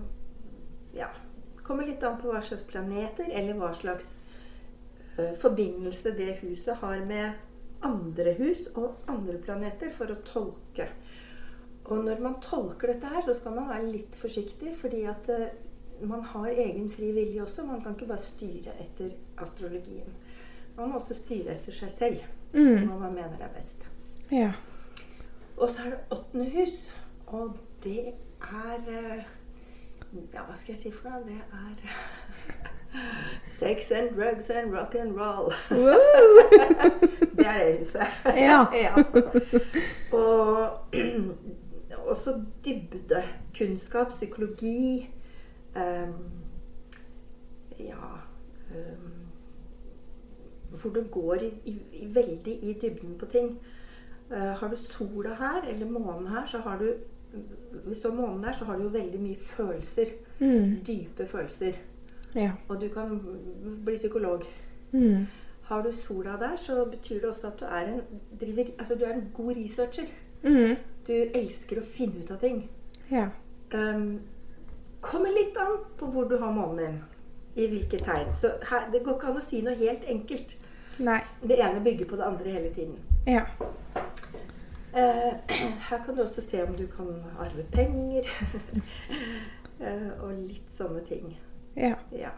Kommer 1.70 1.86
litt 1.86 2.02
an 2.04 2.18
på 2.18 2.32
hva 2.34 2.42
slags 2.42 2.66
planeter 2.66 3.30
eller 3.30 3.54
hva 3.60 3.70
slags 3.78 4.16
uh, 5.20 5.36
forbindelse 5.38 6.16
det 6.18 6.40
huset 6.42 6.82
har 6.82 7.04
med 7.06 7.86
andre 7.86 8.34
hus 8.40 8.66
og 8.74 9.06
andre 9.08 9.38
planeter 9.46 9.94
for 9.96 10.10
å 10.12 10.18
tolke. 10.28 10.90
Og 11.90 12.02
når 12.06 12.20
man 12.26 12.40
tolker 12.44 12.92
dette 12.92 13.08
her, 13.14 13.22
så 13.26 13.34
skal 13.38 13.54
man 13.56 13.70
være 13.70 13.88
litt 13.94 14.18
forsiktig, 14.18 14.74
fordi 14.82 15.04
at 15.10 15.30
uh, 15.30 15.46
man 16.10 16.26
har 16.34 16.50
egen 16.52 16.90
fri 16.92 17.12
vilje 17.16 17.42
også. 17.46 17.64
Man 17.70 17.82
kan 17.86 17.94
ikke 17.96 18.10
bare 18.10 18.24
styre 18.26 18.74
etter 18.82 19.14
astrologien. 19.46 20.12
Man 20.78 20.90
må 20.94 21.00
også 21.00 21.18
styre 21.22 21.54
etter 21.58 21.76
seg 21.76 21.92
selv, 21.94 22.28
Mm. 22.50 22.88
hva 22.90 22.96
man 22.98 23.14
mener 23.14 23.42
er 23.46 23.50
best. 23.54 23.84
Ja. 24.34 24.48
Og 25.58 25.70
så 25.70 25.84
er 25.86 25.92
det 25.92 26.00
åttende 26.16 26.48
hus, 26.50 26.78
og 27.28 27.60
det 27.84 28.08
er 28.42 28.88
eh, 28.90 29.28
Ja, 30.34 30.44
hva 30.48 30.56
skal 30.56 30.74
jeg 30.74 30.78
si 30.82 30.92
for 30.92 31.10
noe? 31.10 31.22
Det 31.28 31.38
er 31.38 31.76
Sex 33.60 33.92
and 33.92 34.16
drugs 34.16 34.50
and 34.50 34.74
rock 34.74 34.96
and 34.96 35.14
roll. 35.20 35.54
Det 37.38 37.46
er 37.48 37.58
det 37.58 37.80
huset. 37.80 38.02
Ja. 38.26 38.66
Og 40.18 40.80
også 42.10 42.44
dybde. 42.66 43.24
Kunnskap, 43.58 44.10
psykologi 44.10 45.10
um, 45.76 46.32
Ja 47.80 48.06
um, 48.76 49.14
hvor 50.70 50.90
du 50.90 51.04
går 51.12 51.34
i, 51.34 51.54
i, 51.66 51.78
i, 51.94 52.16
veldig 52.16 52.64
i 52.64 52.78
dybden 52.82 53.18
på 53.18 53.26
ting. 53.26 53.60
Uh, 54.32 54.38
har 54.38 54.68
du 54.68 54.76
sola 54.76 55.34
her, 55.34 55.62
eller 55.70 55.90
månen 55.90 56.28
her, 56.28 56.46
så 56.46 56.58
har 56.58 56.78
du 56.78 56.94
Hvis 57.86 58.00
du 58.00 58.10
har 58.10 58.16
månen 58.16 58.44
der, 58.44 58.52
så 58.52 58.66
har 58.66 58.78
du 58.78 58.84
jo 58.84 58.90
veldig 58.90 59.20
mye 59.22 59.38
følelser. 59.38 60.06
Mm. 60.40 60.80
Dype 60.88 61.28
følelser. 61.28 61.74
Ja. 62.36 62.52
Og 62.68 62.82
du 62.82 62.88
kan 62.94 63.22
bli 63.86 63.96
psykolog. 63.96 64.44
Mm. 64.92 65.26
Har 65.62 65.82
du 65.82 65.92
sola 65.92 66.30
der, 66.30 66.56
så 66.58 66.86
betyr 66.86 67.20
det 67.20 67.30
også 67.30 67.48
at 67.48 67.60
du 67.60 67.66
er 67.66 67.94
en, 67.94 68.02
driver, 68.42 68.64
altså 68.80 68.96
du 68.96 69.06
er 69.06 69.14
en 69.14 69.32
god 69.34 69.56
researcher. 69.56 70.08
Mm. 70.44 70.76
Du 71.08 71.14
elsker 71.14 71.82
å 71.82 71.86
finne 71.86 72.24
ut 72.24 72.32
av 72.32 72.40
ting. 72.42 72.64
Ja. 73.12 73.28
Um, 73.74 74.20
kommer 75.02 75.34
litt 75.34 75.58
an 75.58 75.78
på 75.98 76.10
hvor 76.10 76.30
du 76.30 76.38
har 76.38 76.52
månen 76.52 76.80
din. 76.80 77.00
I 77.56 77.68
hvilke 77.68 77.98
tegn. 77.98 78.34
Så 78.36 78.52
her, 78.72 78.90
det 78.94 79.04
går 79.04 79.18
ikke 79.18 79.32
an 79.32 79.38
å 79.38 79.44
si 79.44 79.62
noe 79.66 79.76
helt 79.78 80.06
enkelt. 80.08 80.56
Nei. 81.00 81.20
Det 81.42 81.60
ene 81.60 81.84
bygger 81.84 82.10
på 82.10 82.18
det 82.20 82.26
andre 82.28 82.50
hele 82.50 82.74
tiden. 82.74 82.98
Ja. 83.28 83.46
Eh, 84.96 85.34
her 85.90 86.04
kan 86.06 86.16
du 86.16 86.22
også 86.22 86.42
se 86.42 86.64
om 86.68 86.76
du 86.76 86.88
kan 86.88 87.24
arve 87.40 87.64
penger. 87.72 88.24
Eh, 89.80 90.10
og 90.20 90.34
litt 90.36 90.74
sånne 90.76 91.00
ting. 91.08 91.30
Ja. 91.80 91.94
Ja. 92.12 92.34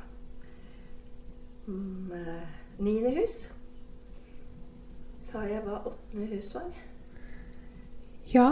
Mm, 1.66 2.12
eh, 2.14 2.44
niende 2.78 3.10
hus. 3.16 3.48
Sa 5.18 5.42
jeg 5.50 5.64
hva 5.66 5.80
åttende 5.90 6.28
hus 6.36 6.52
var? 6.54 6.68
Ja. 8.34 8.46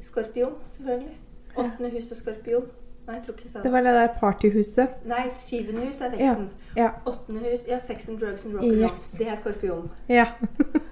Skorpion, 0.00 0.56
selvfølgelig. 0.72 1.18
Åttende 1.56 1.90
hus 1.92 2.08
og 2.10 2.16
skorpion. 2.22 2.70
Nei, 3.06 3.18
jeg 3.18 3.24
tror 3.26 3.34
ikke 3.36 3.44
jeg 3.44 3.50
sa 3.52 3.58
Det 3.58 3.64
det. 3.68 3.72
var 3.72 3.80
det 3.84 3.94
der 3.98 4.16
partyhuset. 4.20 4.88
Nei, 5.04 5.26
syvende 5.28 5.84
hus 5.86 6.00
er 6.00 6.04
Ja. 6.18 6.32
vekten. 6.32 6.48
Ja. 6.76 6.88
Åttende 7.06 7.40
hus, 7.50 7.66
ja, 7.68 7.78
sex 7.78 8.08
and 8.08 8.18
drugs 8.18 8.44
and 8.46 8.54
rock 8.54 8.64
and 8.64 8.72
roll. 8.72 8.80
Yes. 8.82 9.10
Det 9.18 9.28
er 9.28 9.34
skorpion. 9.34 9.90
Ja. 10.08 10.26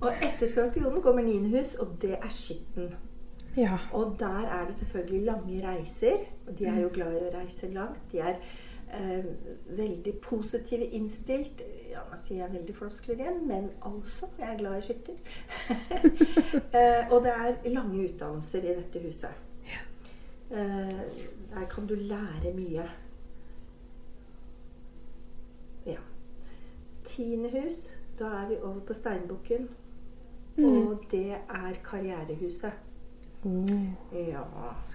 Og 0.00 0.12
etter 0.22 0.46
skorpionen 0.46 1.02
kommer 1.02 1.24
hus, 1.56 1.74
og 1.74 1.96
det 2.02 2.16
er 2.18 2.28
skitten. 2.28 2.94
ja. 3.56 3.78
Og 3.92 4.16
der 4.18 4.46
er 4.46 4.66
det 4.66 4.74
selvfølgelig 4.74 5.24
lange 5.24 5.68
reiser. 5.68 6.16
Og 6.46 6.58
de 6.58 6.66
er 6.66 6.80
jo 6.80 6.90
glad 6.92 7.12
i 7.16 7.24
å 7.24 7.38
reise 7.38 7.70
langt. 7.72 8.00
De 8.12 8.18
er 8.18 8.36
eh, 8.92 9.24
veldig 9.78 10.14
positive 10.22 10.86
innstilt. 10.86 11.62
Ja, 11.90 12.04
nå 12.10 12.18
sier 12.20 12.42
jeg 12.44 12.52
veldig 12.52 12.76
floskler 12.76 13.16
igjen, 13.16 13.40
men 13.48 13.70
altså, 13.82 14.28
jeg 14.38 14.52
er 14.52 14.58
glad 14.58 14.78
i 14.78 14.84
skytter. 14.84 15.16
eh, 16.76 17.08
og 17.10 17.24
det 17.24 17.32
er 17.32 17.72
lange 17.72 18.04
utdannelser 18.04 18.68
i 18.68 18.76
dette 18.76 19.02
huset. 19.06 19.42
Eh, 20.50 21.00
der 21.54 21.66
kan 21.72 21.86
du 21.86 21.94
lære 21.94 22.52
mye. 22.54 22.84
Ja. 25.86 26.04
Tiende 27.04 27.50
hus, 27.50 27.80
da 28.18 28.24
er 28.24 28.48
vi 28.48 28.60
over 28.62 28.80
på 28.80 28.94
steinbukken. 28.94 29.68
Mm. 30.56 30.86
Og 30.88 31.04
det 31.10 31.32
er 31.36 31.78
karrierehuset. 31.84 32.72
Oh. 33.44 33.70
Ja, 34.12 34.42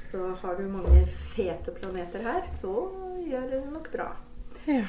så 0.09 0.33
har 0.41 0.55
du 0.57 0.63
mange 0.67 1.05
fete 1.07 1.71
planeter 1.71 2.21
her, 2.25 2.47
så 2.47 2.73
gjør 3.29 3.47
det 3.49 3.61
nok 3.73 3.91
bra. 3.93 4.09
Ja. 4.67 4.85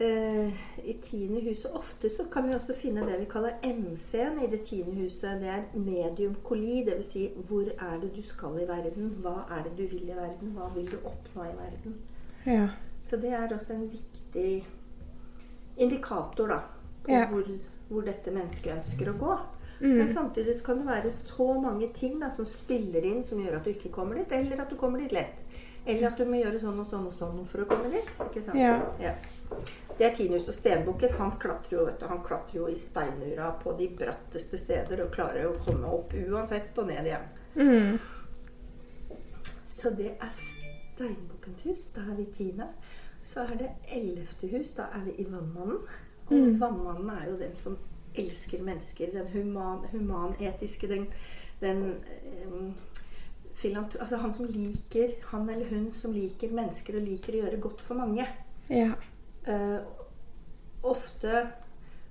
Eh, 0.00 0.52
I 0.84 0.92
tiende 1.02 1.40
huset 1.44 1.72
ofte 1.76 2.08
så 2.10 2.24
kan 2.32 2.46
vi 2.48 2.54
også 2.54 2.72
finne 2.76 3.02
det 3.04 3.18
vi 3.20 3.26
kaller 3.28 3.58
MC-en 3.64 4.38
i 4.44 4.46
det 4.50 4.62
tiende 4.64 4.94
huset. 5.02 5.40
Det 5.40 5.48
er 5.48 5.62
medium 5.74 6.36
coli, 6.44 6.84
dvs. 6.86 7.10
Si, 7.12 7.26
hvor 7.48 7.68
er 7.78 7.98
det 8.00 8.12
du 8.16 8.22
skal 8.22 8.60
i 8.62 8.68
verden? 8.68 9.10
Hva 9.20 9.34
er 9.58 9.62
det 9.66 9.74
du 9.78 9.82
vil 9.96 10.08
i 10.08 10.16
verden? 10.16 10.54
Hva 10.56 10.70
vil 10.74 10.88
du 10.92 10.96
oppnå 11.04 11.44
i 11.50 11.56
verden? 11.58 11.96
Ja. 12.46 12.68
Så 12.98 13.16
det 13.16 13.32
er 13.32 13.52
også 13.52 13.72
en 13.72 13.90
viktig 13.92 14.66
indikator 15.76 16.46
da, 16.46 16.58
på 17.04 17.10
Ja. 17.12 17.26
hvor, 17.28 17.42
hvor 17.88 18.00
dette 18.00 18.30
mennesket 18.30 18.76
ønsker 18.76 19.10
å 19.12 19.18
gå. 19.18 19.36
Mm. 19.80 19.96
Men 19.98 20.08
samtidig 20.12 20.56
så 20.58 20.64
kan 20.64 20.78
det 20.78 20.86
være 20.86 21.10
så 21.10 21.46
mange 21.60 21.88
ting 21.96 22.18
da, 22.20 22.28
som 22.30 22.46
spiller 22.46 23.04
inn 23.08 23.22
som 23.24 23.40
gjør 23.40 23.56
at 23.60 23.64
du 23.64 23.70
ikke 23.72 23.90
kommer 23.94 24.20
dit, 24.20 24.32
eller 24.32 24.60
at 24.60 24.70
du 24.70 24.76
kommer 24.76 25.00
dit 25.00 25.12
lett. 25.12 25.40
Eller 25.86 26.10
at 26.10 26.18
du 26.20 26.26
må 26.28 26.36
gjøre 26.36 26.60
sånn 26.60 26.78
og 26.82 26.86
sånn 26.86 27.06
og 27.08 27.14
sånn 27.16 27.38
for 27.48 27.62
å 27.64 27.68
komme 27.70 27.88
dit. 27.90 28.10
ikke 28.20 28.42
sant? 28.44 28.58
Ja. 28.60 29.14
Det 29.96 30.04
er 30.06 30.14
Tinus 30.14 30.48
og 30.48 30.54
Stenbukken. 30.54 31.14
Han 31.18 31.32
klatrer 31.40 31.78
jo 31.78 31.86
vet 31.86 31.98
du, 32.00 32.06
han 32.06 32.20
klatrer 32.24 32.58
jo 32.60 32.68
i 32.68 32.76
steinura 32.78 33.50
på 33.62 33.72
de 33.78 33.88
bratteste 33.88 34.60
steder 34.60 35.00
og 35.06 35.10
klarer 35.16 35.48
å 35.48 35.56
komme 35.64 35.88
opp 35.88 36.12
uansett 36.14 36.76
og 36.78 36.86
ned 36.92 37.08
igjen. 37.08 37.26
Mm. 37.56 37.98
Så 39.66 39.90
det 39.96 40.12
er 40.20 40.32
Steinbukkens 40.36 41.64
hus. 41.64 41.90
Da 41.96 42.04
er 42.04 42.16
vi 42.20 42.22
i 42.28 42.32
tiende. 42.36 42.68
Så 43.24 43.40
er 43.48 43.56
det 43.56 43.70
ellevte 43.96 44.48
hus. 44.52 44.74
Da 44.76 44.90
er 44.94 45.04
vi 45.08 45.16
i 45.22 45.24
Vannmannen. 45.24 45.80
Og 46.30 46.36
Mm. 46.36 46.60
Vannmannen 46.60 47.08
er 47.10 47.30
jo 47.30 47.36
den 47.40 47.54
som 47.54 47.78
elsker 48.18 48.62
mennesker. 48.62 49.12
Den 49.12 49.28
human, 49.32 49.84
humanetiske, 49.92 50.88
den, 50.88 51.06
den 51.60 51.94
um, 52.46 52.74
Altså 54.00 54.16
han 54.16 54.32
som 54.32 54.46
liker 54.48 55.10
Han 55.34 55.50
eller 55.50 55.68
hun 55.68 55.90
som 55.92 56.14
liker 56.16 56.48
mennesker 56.48 56.96
og 56.96 57.02
liker 57.04 57.34
å 57.34 57.42
gjøre 57.42 57.58
godt 57.60 57.82
for 57.84 57.98
mange. 57.98 58.24
Ja. 58.72 58.94
Uh, 59.44 59.84
ofte 60.80 61.42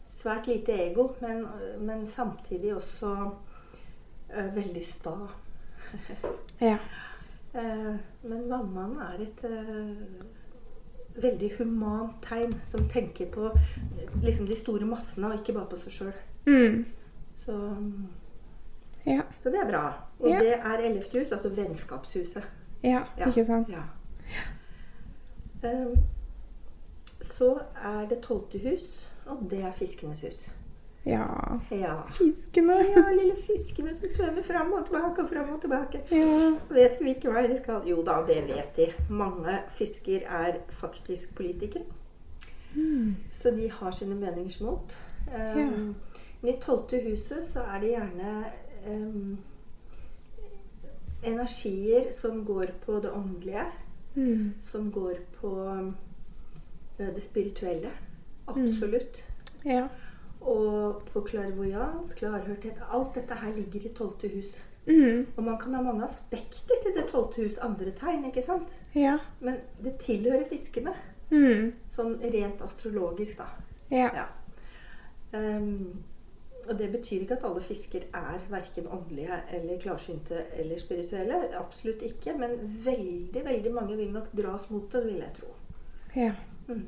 svært 0.10 0.46
lite 0.46 0.76
ego, 0.78 1.08
men, 1.24 1.48
men 1.82 2.06
samtidig 2.06 2.76
også 2.76 3.14
uh, 3.32 4.56
veldig 4.56 4.86
sta. 4.86 5.16
Ja. 6.62 6.78
uh, 7.56 7.96
men 8.22 8.46
vannmannen 8.52 9.02
er 9.02 9.26
et 9.26 9.46
veldig 11.22 11.52
humant 11.58 12.12
tegn 12.22 12.54
som 12.64 12.88
tenker 12.90 13.26
på 13.32 13.50
liksom 14.24 14.48
de 14.48 14.56
store 14.56 14.86
massene, 14.86 15.28
og 15.28 15.40
ikke 15.40 15.54
bare 15.54 15.70
på 15.72 15.78
seg 15.78 15.92
sjøl. 15.94 16.14
Mm. 16.48 16.86
Så, 17.32 17.56
Ja. 19.06 19.22
så 19.36 19.50
det 19.50 19.60
er 19.64 19.70
bra. 19.72 19.94
Og 20.20 20.30
Ja. 20.30 20.40
det 20.40 20.54
er 20.54 20.78
ellevte 20.78 21.20
hus, 21.20 21.32
altså 21.32 21.50
vennskapshuset. 21.50 22.44
Ja. 22.84 23.04
Ja. 23.18 23.28
Ikke 23.28 23.46
sant? 23.46 23.70
Ja. 23.70 23.84
Eh, 25.64 25.98
så 27.22 27.60
er 27.84 28.08
det 28.10 28.20
tolvte 28.22 28.60
hus, 28.60 29.08
og 29.26 29.48
det 29.50 29.64
er 29.64 29.72
fiskenes 29.72 30.22
hus. 30.22 30.50
Ja. 31.10 31.60
Ja. 31.72 31.96
Fiskene. 32.18 32.76
Ja, 32.96 33.06
lille 33.16 33.36
fiskene 33.48 33.94
som 33.96 34.12
svømmer 34.12 34.44
fram 34.46 34.74
og 34.74 34.86
tilbake 34.88 35.24
og 35.24 35.30
fram 35.30 35.54
og 35.56 35.62
tilbake. 35.62 36.02
Ja. 36.12 36.52
Vet 36.70 36.98
ikke 36.98 37.08
hvilken 37.08 37.36
vei 37.36 37.46
de 37.52 37.58
skal. 37.58 37.88
Jo 37.90 38.04
da, 38.06 38.20
det 38.28 38.44
vet 38.50 38.78
de. 38.78 38.90
Mange 39.10 39.60
fisker 39.78 40.26
er 40.28 40.60
faktisk 40.82 41.36
politikere. 41.36 41.84
Mm. 42.76 43.16
Så 43.32 43.52
de 43.52 43.72
har 43.72 43.92
sine 43.92 44.16
meningers 44.16 44.60
mot. 44.62 44.98
Um, 45.28 45.60
Ja. 45.60 45.70
I 46.44 46.54
tolvte 46.62 47.02
huset 47.04 47.44
så 47.46 47.60
er 47.68 47.80
det 47.80 47.90
gjerne 47.90 48.46
um, 48.88 49.38
energier 51.24 52.12
som 52.16 52.46
går 52.46 52.66
på 52.86 53.00
det 53.04 53.12
åndelige. 53.12 53.66
Mm. 54.16 54.54
Som 54.62 54.92
går 54.92 55.18
på 55.42 55.48
um, 55.48 55.96
det 56.98 57.22
spirituelle. 57.22 57.92
Absolutt. 58.48 59.26
Ja. 59.66 59.88
Og 60.42 61.02
på 61.14 61.22
klarvoyans, 61.28 62.14
klarhørthet 62.16 62.80
Alt 62.92 63.16
dette 63.16 63.36
her 63.36 63.56
ligger 63.56 63.86
i 63.86 63.94
tolvte 63.94 64.30
hus. 64.32 64.62
Mm. 64.88 65.28
Og 65.36 65.44
man 65.44 65.58
kan 65.60 65.74
ha 65.76 65.82
mange 65.82 66.04
aspekter 66.04 66.80
til 66.84 66.96
det 66.96 67.08
tolvte 67.12 67.44
hus 67.44 67.58
andre 67.58 67.92
tegn, 67.92 68.26
ikke 68.26 68.42
sant? 68.46 68.72
Ja. 68.96 69.18
Men 69.40 69.60
det 69.84 69.98
tilhører 70.06 70.48
fiskene. 70.50 70.96
Mm. 71.30 71.74
Sånn 71.94 72.16
rent 72.24 72.64
astrologisk, 72.66 73.44
da. 73.44 73.50
Ja. 73.92 74.10
Ja. 74.16 74.26
Um, 75.34 76.04
og 76.70 76.80
det 76.80 76.92
betyr 76.92 77.22
ikke 77.22 77.38
at 77.38 77.46
alle 77.48 77.62
fisker 77.64 78.08
er 78.14 78.42
verken 78.50 78.88
åndelige 78.88 79.38
eller 79.54 79.80
klarsynte 79.82 80.44
eller 80.54 80.80
spirituelle. 80.80 81.58
Absolutt 81.60 82.02
ikke. 82.02 82.34
Men 82.38 82.58
veldig, 82.86 83.46
veldig 83.46 83.74
mange 83.74 83.98
vil 83.98 84.12
nok 84.14 84.34
dras 84.38 84.70
mot 84.70 84.92
det, 84.94 85.06
vil 85.06 85.22
jeg 85.24 85.34
tro. 85.40 85.54
Ja. 86.16 86.34
Mm. 86.68 86.88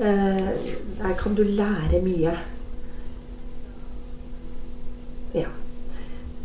Der 0.00 1.14
kan 1.18 1.34
du 1.36 1.42
lære 1.42 2.00
mye. 2.02 2.32
Ja. 5.34 5.46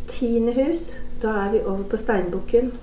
Tiende 0.08 0.54
hus, 0.54 0.84
da 1.22 1.28
er 1.46 1.52
vi 1.52 1.64
over 1.66 1.84
på 1.90 1.98
steinbukken. 1.98 2.74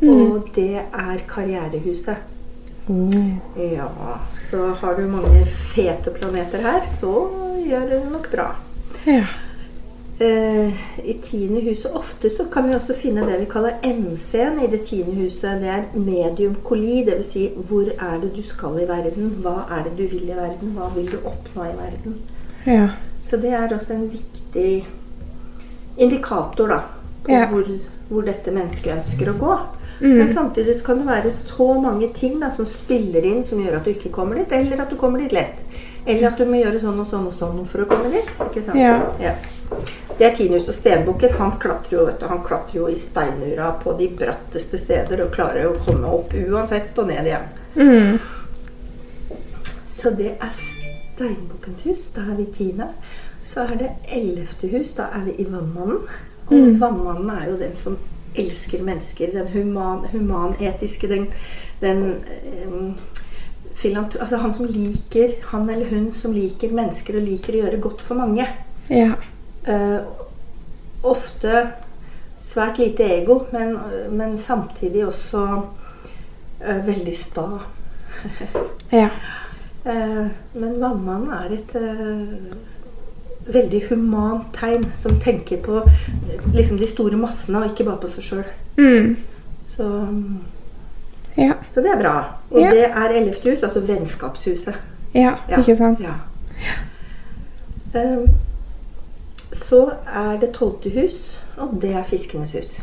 Mm. 0.00 0.08
Og 0.10 0.48
det 0.54 0.74
er 0.76 1.24
karrierehuset. 1.28 2.16
Mm. 2.88 3.40
Ja, 3.56 3.88
så 4.36 4.68
har 4.78 4.94
du 4.94 5.08
mange 5.10 5.46
fete 5.46 6.12
planeter 6.14 6.62
her, 6.62 6.86
så 6.86 7.28
gjør 7.66 7.88
det 7.88 8.02
nok 8.12 8.30
bra. 8.30 8.52
Ja. 9.06 9.24
Eh, 10.18 10.72
i 11.04 11.12
tiende 11.22 11.60
huset 11.60 11.92
Ofte 11.94 12.30
så 12.30 12.44
kan 12.52 12.68
vi 12.68 12.74
også 12.74 12.94
finne 12.96 13.26
det 13.26 13.40
vi 13.40 13.48
kaller 13.50 13.76
MC-en 13.82 14.60
i 14.64 14.66
det 14.72 14.82
tiende 14.88 15.14
huset. 15.18 15.60
Det 15.60 15.68
er 15.68 15.84
medium 15.94 16.56
coli, 16.64 17.02
dvs. 17.04 17.30
Si, 17.32 17.48
hvor 17.68 17.90
er 17.98 18.18
det 18.22 18.32
du 18.36 18.42
skal 18.42 18.80
i 18.82 18.88
verden? 18.88 19.34
Hva 19.44 19.66
er 19.78 19.84
det 19.88 19.96
du 19.98 20.06
vil 20.06 20.30
i 20.30 20.36
verden? 20.36 20.74
Hva 20.76 20.88
vil 20.94 21.10
du 21.12 21.18
oppnå 21.24 21.64
i 21.64 21.76
verden? 21.76 22.20
Ja. 22.66 22.88
Så 23.20 23.36
det 23.36 23.52
er 23.52 23.74
også 23.74 23.92
en 23.94 24.10
viktig 24.12 24.86
indikator 25.98 26.68
da, 26.68 26.80
på 27.24 27.32
Ja. 27.32 27.46
hvor, 27.46 27.64
hvor 28.08 28.22
dette 28.22 28.50
mennesket 28.50 28.96
ønsker 28.96 29.30
å 29.32 29.38
gå. 29.38 29.58
Mm. 30.00 30.18
Men 30.18 30.28
samtidig 30.34 30.76
så 30.76 30.84
kan 30.84 30.98
det 30.98 31.06
være 31.06 31.30
så 31.30 31.80
mange 31.80 32.08
ting 32.14 32.40
da, 32.40 32.50
som 32.52 32.66
spiller 32.66 33.24
inn, 33.24 33.44
som 33.44 33.62
gjør 33.64 33.76
at 33.78 33.84
du 33.84 33.90
ikke 33.90 34.12
kommer 34.12 34.36
dit, 34.36 34.52
eller 34.52 34.82
at 34.82 34.90
du 34.90 34.96
kommer 34.96 35.18
dit 35.18 35.32
lett. 35.32 35.62
Eller 36.06 36.28
at 36.28 36.38
du 36.38 36.44
må 36.44 36.60
gjøre 36.60 36.80
sånn 36.82 37.00
og 37.00 37.06
sånn 37.06 37.26
og 37.26 37.34
sånn 37.34 37.64
for 37.66 37.82
å 37.82 37.88
komme 37.90 38.10
dit. 38.12 38.28
ikke 38.50 38.62
sant? 38.66 38.78
Ja. 38.78 38.98
Ja. 39.20 39.32
Det 40.18 40.24
er 40.24 40.34
Tinus 40.34 40.68
og 40.68 40.74
stenbukken. 40.74 41.34
Han 41.38 41.58
klatrer 41.60 41.98
jo 41.98 42.04
vet 42.06 42.20
du, 42.20 42.26
han 42.30 42.42
klatrer 42.46 42.78
jo 42.80 42.86
i 42.88 42.96
steinura 42.98 43.72
på 43.82 43.92
de 43.98 44.08
bratteste 44.08 44.78
steder 44.80 45.20
og 45.26 45.32
klarer 45.34 45.68
å 45.68 45.76
komme 45.84 46.08
opp 46.08 46.32
uansett 46.34 46.96
og 46.98 47.10
ned 47.10 47.26
igjen. 47.28 47.48
Mm. 47.76 48.18
Så 49.86 50.10
det 50.16 50.32
er 50.40 50.54
steinbukkens 51.16 51.84
hus. 51.88 52.10
Da 52.16 52.24
er 52.32 52.36
vi 52.40 52.46
tiende. 52.56 52.88
Så 53.46 53.60
er 53.66 53.76
det 53.80 53.90
ellevte 54.12 54.68
hus. 54.72 54.90
Da 54.96 55.10
er 55.14 55.24
vi 55.28 55.36
i 55.42 55.44
vannmannen. 55.50 56.00
Og 56.46 56.52
Mm. 56.56 56.80
vannmannen 56.80 57.30
er 57.30 57.50
jo 57.50 57.56
den 57.58 57.74
som 57.76 57.98
elsker 58.36 58.82
mennesker. 58.82 59.32
Den 59.32 59.48
human, 59.48 60.04
humanetiske, 60.12 61.08
den, 61.08 61.26
den 61.80 62.14
um, 62.66 62.94
filant- 63.74 64.16
Altså 64.20 64.36
han 64.36 64.52
som 64.52 64.66
liker 64.66 65.28
Han 65.50 65.70
eller 65.70 65.86
hun 65.90 66.12
som 66.12 66.32
liker 66.32 66.68
mennesker 66.72 67.16
og 67.16 67.22
liker 67.22 67.52
å 67.52 67.62
gjøre 67.64 67.80
godt 67.80 68.00
for 68.00 68.14
mange. 68.14 68.46
Ja. 68.90 69.12
Eh, 69.66 70.00
ofte 71.02 71.66
svært 72.40 72.78
lite 72.78 73.02
ego, 73.16 73.40
men, 73.52 73.76
men 74.14 74.36
samtidig 74.38 75.06
også 75.06 75.42
eh, 76.62 76.86
veldig 76.86 77.16
sta. 77.16 77.46
Ja. 78.92 79.08
Eh, 79.86 80.26
men 80.54 80.76
mammaen 80.80 81.26
er 81.34 81.52
et 81.56 81.72
eh, 81.78 82.54
veldig 83.52 83.80
humant 83.90 84.46
tegn 84.54 84.86
som 84.98 85.18
tenker 85.22 85.58
på 85.62 85.80
liksom 86.54 86.78
de 86.80 86.86
store 86.90 87.18
massene 87.18 87.60
og 87.60 87.70
ikke 87.72 87.84
bare 87.86 88.00
på 88.02 88.10
seg 88.14 88.24
sjøl. 88.28 88.44
Mm. 88.78 89.16
Så, 89.66 89.88
Ja. 91.36 91.52
så 91.68 91.82
det 91.84 91.90
er 91.92 92.00
bra. 92.00 92.14
Og 92.50 92.60
Ja. 92.62 92.70
det 92.70 92.84
er 92.88 93.14
ellevte 93.18 93.50
hus, 93.50 93.62
altså 93.62 93.80
vennskapshuset. 93.86 94.74
ja. 95.14 95.34
Ja. 95.50 95.58
Ikke 95.60 95.76
sant? 95.76 96.00
Ja. 96.00 96.14
Eh, 97.94 98.26
så 99.56 99.86
er 100.06 100.36
det 100.40 100.52
tolvte 100.56 100.92
hus, 100.94 101.38
og 101.56 101.78
det 101.82 101.94
er 101.96 102.06
fiskenes 102.06 102.52
hus. 102.52 102.76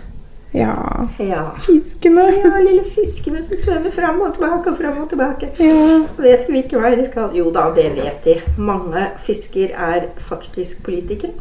Ja. 0.54 1.08
Ja. 1.20 1.50
Fiskene. 1.66 2.22
ja, 2.44 2.60
lille 2.62 2.84
fiskene 2.96 3.42
som 3.44 3.58
svømmer 3.58 3.92
fram 3.92 4.22
og 4.22 4.36
tilbake 4.36 4.72
og 4.72 4.78
fram 4.78 5.02
og 5.02 5.10
tilbake. 5.10 5.50
Ja. 5.60 6.04
Vet 6.18 6.44
ikke 6.44 6.58
hvilken 6.58 6.84
vei 6.84 6.94
de 7.00 7.08
skal. 7.10 7.34
Jo 7.38 7.50
da, 7.54 7.70
det 7.76 7.90
vet 7.98 8.28
de. 8.28 8.36
Mange 8.62 9.08
fisker 9.26 9.74
er 9.74 10.08
faktisk 10.18 10.84
politikere. 10.86 11.34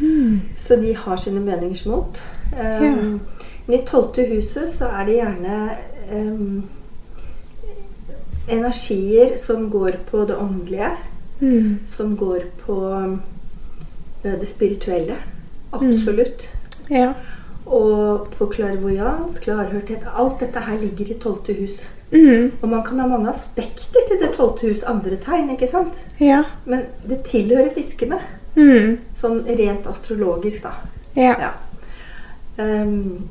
Mm. 0.00 0.40
Så 0.56 0.76
de 0.80 0.94
har 0.96 1.16
sine 1.16 1.40
meningers 1.40 1.86
mot. 1.86 2.22
Um, 2.52 2.84
Ja. 2.84 2.94
I 3.70 3.78
tolvte 3.86 4.24
huset 4.26 4.70
så 4.72 4.88
er 4.88 5.04
det 5.06 5.14
gjerne 5.14 5.56
um, 6.12 6.64
energier 8.50 9.36
som 9.38 9.68
går 9.70 10.00
på 10.10 10.24
det 10.26 10.36
åndelige. 10.36 10.90
Mm. 11.40 11.78
Som 11.88 12.16
går 12.16 12.38
på 12.64 12.78
det 14.22 14.48
spirituelle. 14.48 15.16
Absolutt. 15.72 16.48
Ja. 16.90 17.12
Og 17.66 18.28
på 18.34 18.46
klarvoyans, 18.50 19.38
klarhørthet. 19.38 20.04
Alt 20.16 20.40
dette 20.42 20.62
her 20.66 20.78
ligger 20.80 21.12
i 21.12 21.18
tolvte 21.22 21.54
hus. 21.54 21.84
Mm. 22.10 22.52
Og 22.62 22.68
man 22.68 22.82
kan 22.82 22.98
ha 22.98 23.06
mange 23.06 23.30
aspekter 23.30 24.06
til 24.08 24.18
det 24.20 24.32
tolvte 24.34 24.66
hus 24.66 24.82
andre 24.82 25.16
tegn, 25.22 25.52
ikke 25.54 25.70
sant? 25.70 25.94
Ja. 26.18 26.42
Men 26.66 26.88
det 27.06 27.22
tilhører 27.30 27.70
fiskene. 27.74 28.18
Mm. 28.56 28.98
Sånn 29.16 29.44
rent 29.46 29.86
astrologisk, 29.86 30.66
da. 30.66 30.74
Ja. 31.14 31.36
Ja. 31.38 31.52
Um, 32.58 33.28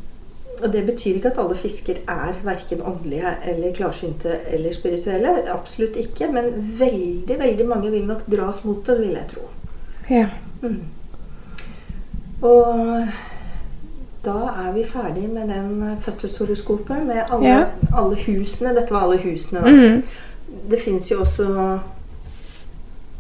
og 0.59 0.71
det 0.73 0.85
betyr 0.87 1.19
ikke 1.19 1.31
at 1.31 1.37
alle 1.39 1.55
fisker 1.59 2.01
er 2.09 2.39
verken 2.43 2.81
åndelige 2.83 3.31
eller 3.47 3.75
klarsynte 3.75 4.41
eller 4.51 4.73
spirituelle. 4.75 5.35
Absolutt 5.51 5.99
ikke. 5.99 6.27
Men 6.31 6.51
veldig, 6.79 7.39
veldig 7.39 7.67
mange 7.67 7.91
vil 7.93 8.07
nok 8.07 8.25
dras 8.31 8.63
mot 8.67 8.83
det, 8.87 8.97
vil 8.99 9.15
jeg 9.15 9.29
tro. 9.35 9.47
Ja. 10.09 10.25
Mm. 10.61 10.79
Og 12.41 13.07
da 14.25 14.31
er 14.31 14.71
vi 14.73 14.83
ferdig 14.87 15.29
med 15.29 15.47
den 15.47 15.97
fødselshoroskopet 16.01 17.05
med 17.07 17.21
alle, 17.31 17.47
Ja. 17.47 17.63
alle 17.97 18.15
husene. 18.25 18.75
Dette 18.75 18.93
var 18.93 19.01
alle 19.07 19.17
husene, 19.23 19.61
da. 19.61 19.71
Mm. 19.71 20.03
Det 20.71 20.79
fins 20.81 21.11
jo 21.11 21.19
også 21.21 21.79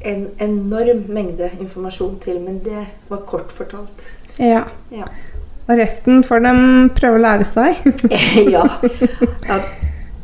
en 0.01 0.27
enorm 0.39 1.03
mengde 1.09 1.49
informasjon 1.59 2.19
til, 2.19 2.39
men 2.41 2.59
det 2.63 2.85
var 3.09 3.17
kort 3.17 3.51
fortalt. 3.51 4.07
Ja. 4.39 4.63
Ja. 4.91 5.03
Og 5.67 5.77
resten 5.77 6.23
får 6.23 6.39
de 6.39 6.53
prøve 6.95 7.19
å 7.19 7.21
lære 7.21 7.45
seg. 7.45 7.75
ja. 8.55 8.63
ja. 9.49 9.59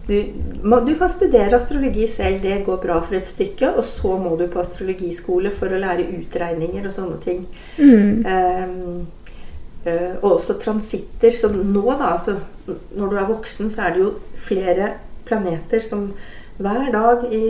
Du, 0.05 0.13
må, 0.61 0.79
du 0.85 0.93
kan 0.99 1.09
studere 1.09 1.57
astrologi 1.57 2.05
selv, 2.09 2.41
det 2.43 2.59
går 2.65 2.77
bra 2.83 2.99
for 3.01 3.17
et 3.17 3.29
stykke. 3.29 3.73
Og 3.75 3.85
så 3.87 4.15
må 4.21 4.35
du 4.39 4.45
på 4.51 4.61
astrologiskole 4.61 5.53
for 5.55 5.73
å 5.73 5.81
lære 5.81 6.07
utregninger 6.19 6.85
og 6.85 6.95
sånne 6.95 7.19
ting. 7.25 7.45
Mm. 7.79 8.25
Um, 8.25 9.05
og 10.21 10.29
også 10.37 10.57
transitter. 10.61 11.33
Så 11.37 11.51
nå, 11.53 11.85
da, 11.93 12.15
altså, 12.15 12.39
når 12.67 13.11
du 13.11 13.19
er 13.19 13.29
voksen, 13.29 13.69
så 13.73 13.87
er 13.87 13.95
det 13.95 14.05
jo 14.05 14.15
flere 14.45 14.95
planeter 15.25 15.81
som 15.81 16.09
hver 16.57 16.87
dag 16.91 17.25
i, 17.35 17.45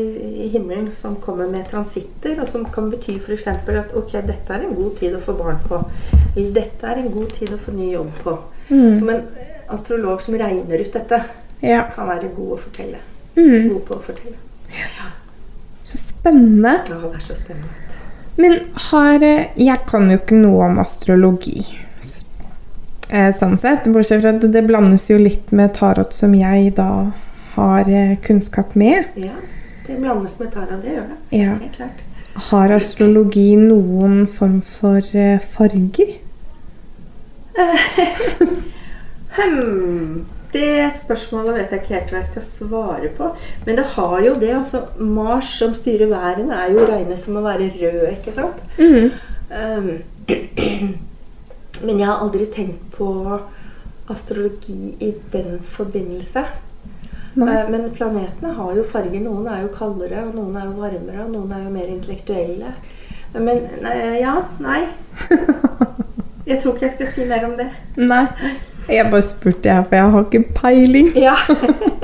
i 0.45 0.47
himmelen 0.49 0.89
som 0.97 1.15
kommer 1.21 1.47
med 1.47 1.67
transitter, 1.69 2.39
og 2.41 2.49
som 2.49 2.63
kan 2.73 2.89
bety 2.89 3.19
f.eks. 3.19 3.47
at 3.47 3.93
ok, 3.93 4.15
dette 4.25 4.53
er 4.53 4.65
en 4.65 4.73
god 4.73 4.95
tid 4.97 5.13
å 5.13 5.21
få 5.21 5.35
barn 5.37 5.59
på. 5.67 5.83
Eller 6.33 6.55
dette 6.55 6.89
er 6.89 7.03
en 7.03 7.11
god 7.13 7.35
tid 7.35 7.53
å 7.53 7.59
få 7.61 7.75
ny 7.75 7.91
jobb 7.93 8.13
på. 8.23 8.37
Mm. 8.71 8.95
Som 8.97 9.11
en 9.13 9.27
astrolog 9.75 10.23
som 10.23 10.37
regner 10.39 10.81
ut 10.81 10.95
dette, 10.97 11.21
Ja. 11.69 11.83
kan 11.95 12.07
være 12.07 12.29
god 12.35 12.51
å 12.57 12.59
fortelle. 12.65 12.99
Mm. 13.35 13.69
God 13.73 13.81
på 13.87 13.95
å 13.97 14.03
fortelle. 14.05 14.37
Så 15.85 15.97
spennende. 16.01 16.77
Ja, 16.89 16.95
det 17.03 17.15
er 17.19 17.25
så 17.25 17.35
spennende. 17.37 17.69
Men 18.37 18.55
har 18.89 19.23
eh, 19.23 19.45
Jeg 19.55 19.79
kan 19.87 20.09
jo 20.11 20.17
ikke 20.17 20.35
noe 20.39 20.65
om 20.69 20.79
astrologi. 20.81 21.61
Eh, 23.09 23.29
Sånn 23.37 23.57
sett. 23.61 23.85
Bortsett 23.93 24.23
fra 24.23 24.33
at 24.35 24.47
det 24.51 24.63
blandes 24.65 25.05
jo 25.09 25.17
litt 25.21 25.51
med 25.55 25.75
tarot, 25.77 26.11
som 26.13 26.33
jeg 26.35 26.73
da 26.75 27.11
har 27.55 27.87
eh, 27.91 28.15
kunnskap 28.25 28.73
med. 28.75 29.11
Ja, 29.15 29.37
det 29.87 29.99
blandes 30.01 30.39
med 30.39 30.51
tarot. 30.55 30.81
det 30.81 30.95
gjør 30.97 31.07
det. 31.11 31.19
Ja. 31.37 31.53
Helt 31.61 31.77
klart. 31.77 32.03
Har 32.49 32.73
astrologi 32.75 33.53
noen 33.55 34.25
form 34.27 34.61
for 34.61 35.01
farger? 35.55 36.15
Hmm. 39.35 40.25
Det 40.55 40.89
spørsmålet 40.95 41.57
vet 41.57 41.73
jeg 41.73 41.81
ikke 41.81 41.93
helt 41.97 42.11
hva 42.13 42.19
jeg 42.21 42.29
skal 42.29 42.45
svare 42.47 43.09
på. 43.17 43.29
Men 43.65 43.79
det 43.79 43.87
har 43.95 44.19
jo 44.23 44.35
det. 44.39 44.53
altså 44.55 44.85
Mars 44.97 45.51
som 45.59 45.73
styrer 45.75 46.07
væren, 46.11 46.51
er 46.55 46.71
jo 46.71 46.85
regnet 46.87 47.19
som 47.19 47.35
å 47.35 47.43
være 47.43 47.71
rød, 47.75 48.05
ikke 48.13 48.35
sant? 48.35 48.61
Mm. 48.79 49.11
Um, 49.51 49.89
men 51.85 51.99
jeg 51.99 52.07
har 52.07 52.23
aldri 52.23 52.47
tenkt 52.51 52.87
på 52.95 53.09
astrologi 54.09 54.95
i 55.03 55.11
den 55.33 55.59
forbindelse. 55.59 56.45
Nei. 57.35 57.55
Eh, 57.55 57.69
Men 57.69 57.89
planetene 57.91 58.53
har 58.55 58.75
jo 58.77 58.83
farger. 58.87 59.19
Noen 59.19 59.47
er 59.51 59.65
jo 59.65 59.73
kaldere, 59.75 60.23
og 60.23 60.35
noen 60.37 60.55
er 60.55 60.69
jo 60.69 60.77
varmere, 60.79 61.25
og 61.25 61.33
noen 61.33 61.51
er 61.51 61.65
jo 61.65 61.73
mer 61.73 61.89
intellektuelle. 61.91 62.71
Men 63.35 63.65
nei, 63.83 63.97
ja, 64.21 64.37
nei. 64.63 64.85
Jeg 66.45 66.59
tror 66.61 66.75
ikke 66.75 66.85
jeg 66.85 66.93
skal 66.93 67.07
si 67.09 67.23
mer 67.25 67.43
om 67.47 67.55
det. 67.57 67.65
Nei. 67.97 68.27
Jeg 68.89 69.07
bare 69.11 69.21
spurte, 69.25 69.69
jeg, 69.69 69.85
for 69.89 69.95
jeg 69.95 70.11
har 70.11 70.27
ikke 70.27 70.43
peiling. 70.59 71.07
Ja. 71.17 71.35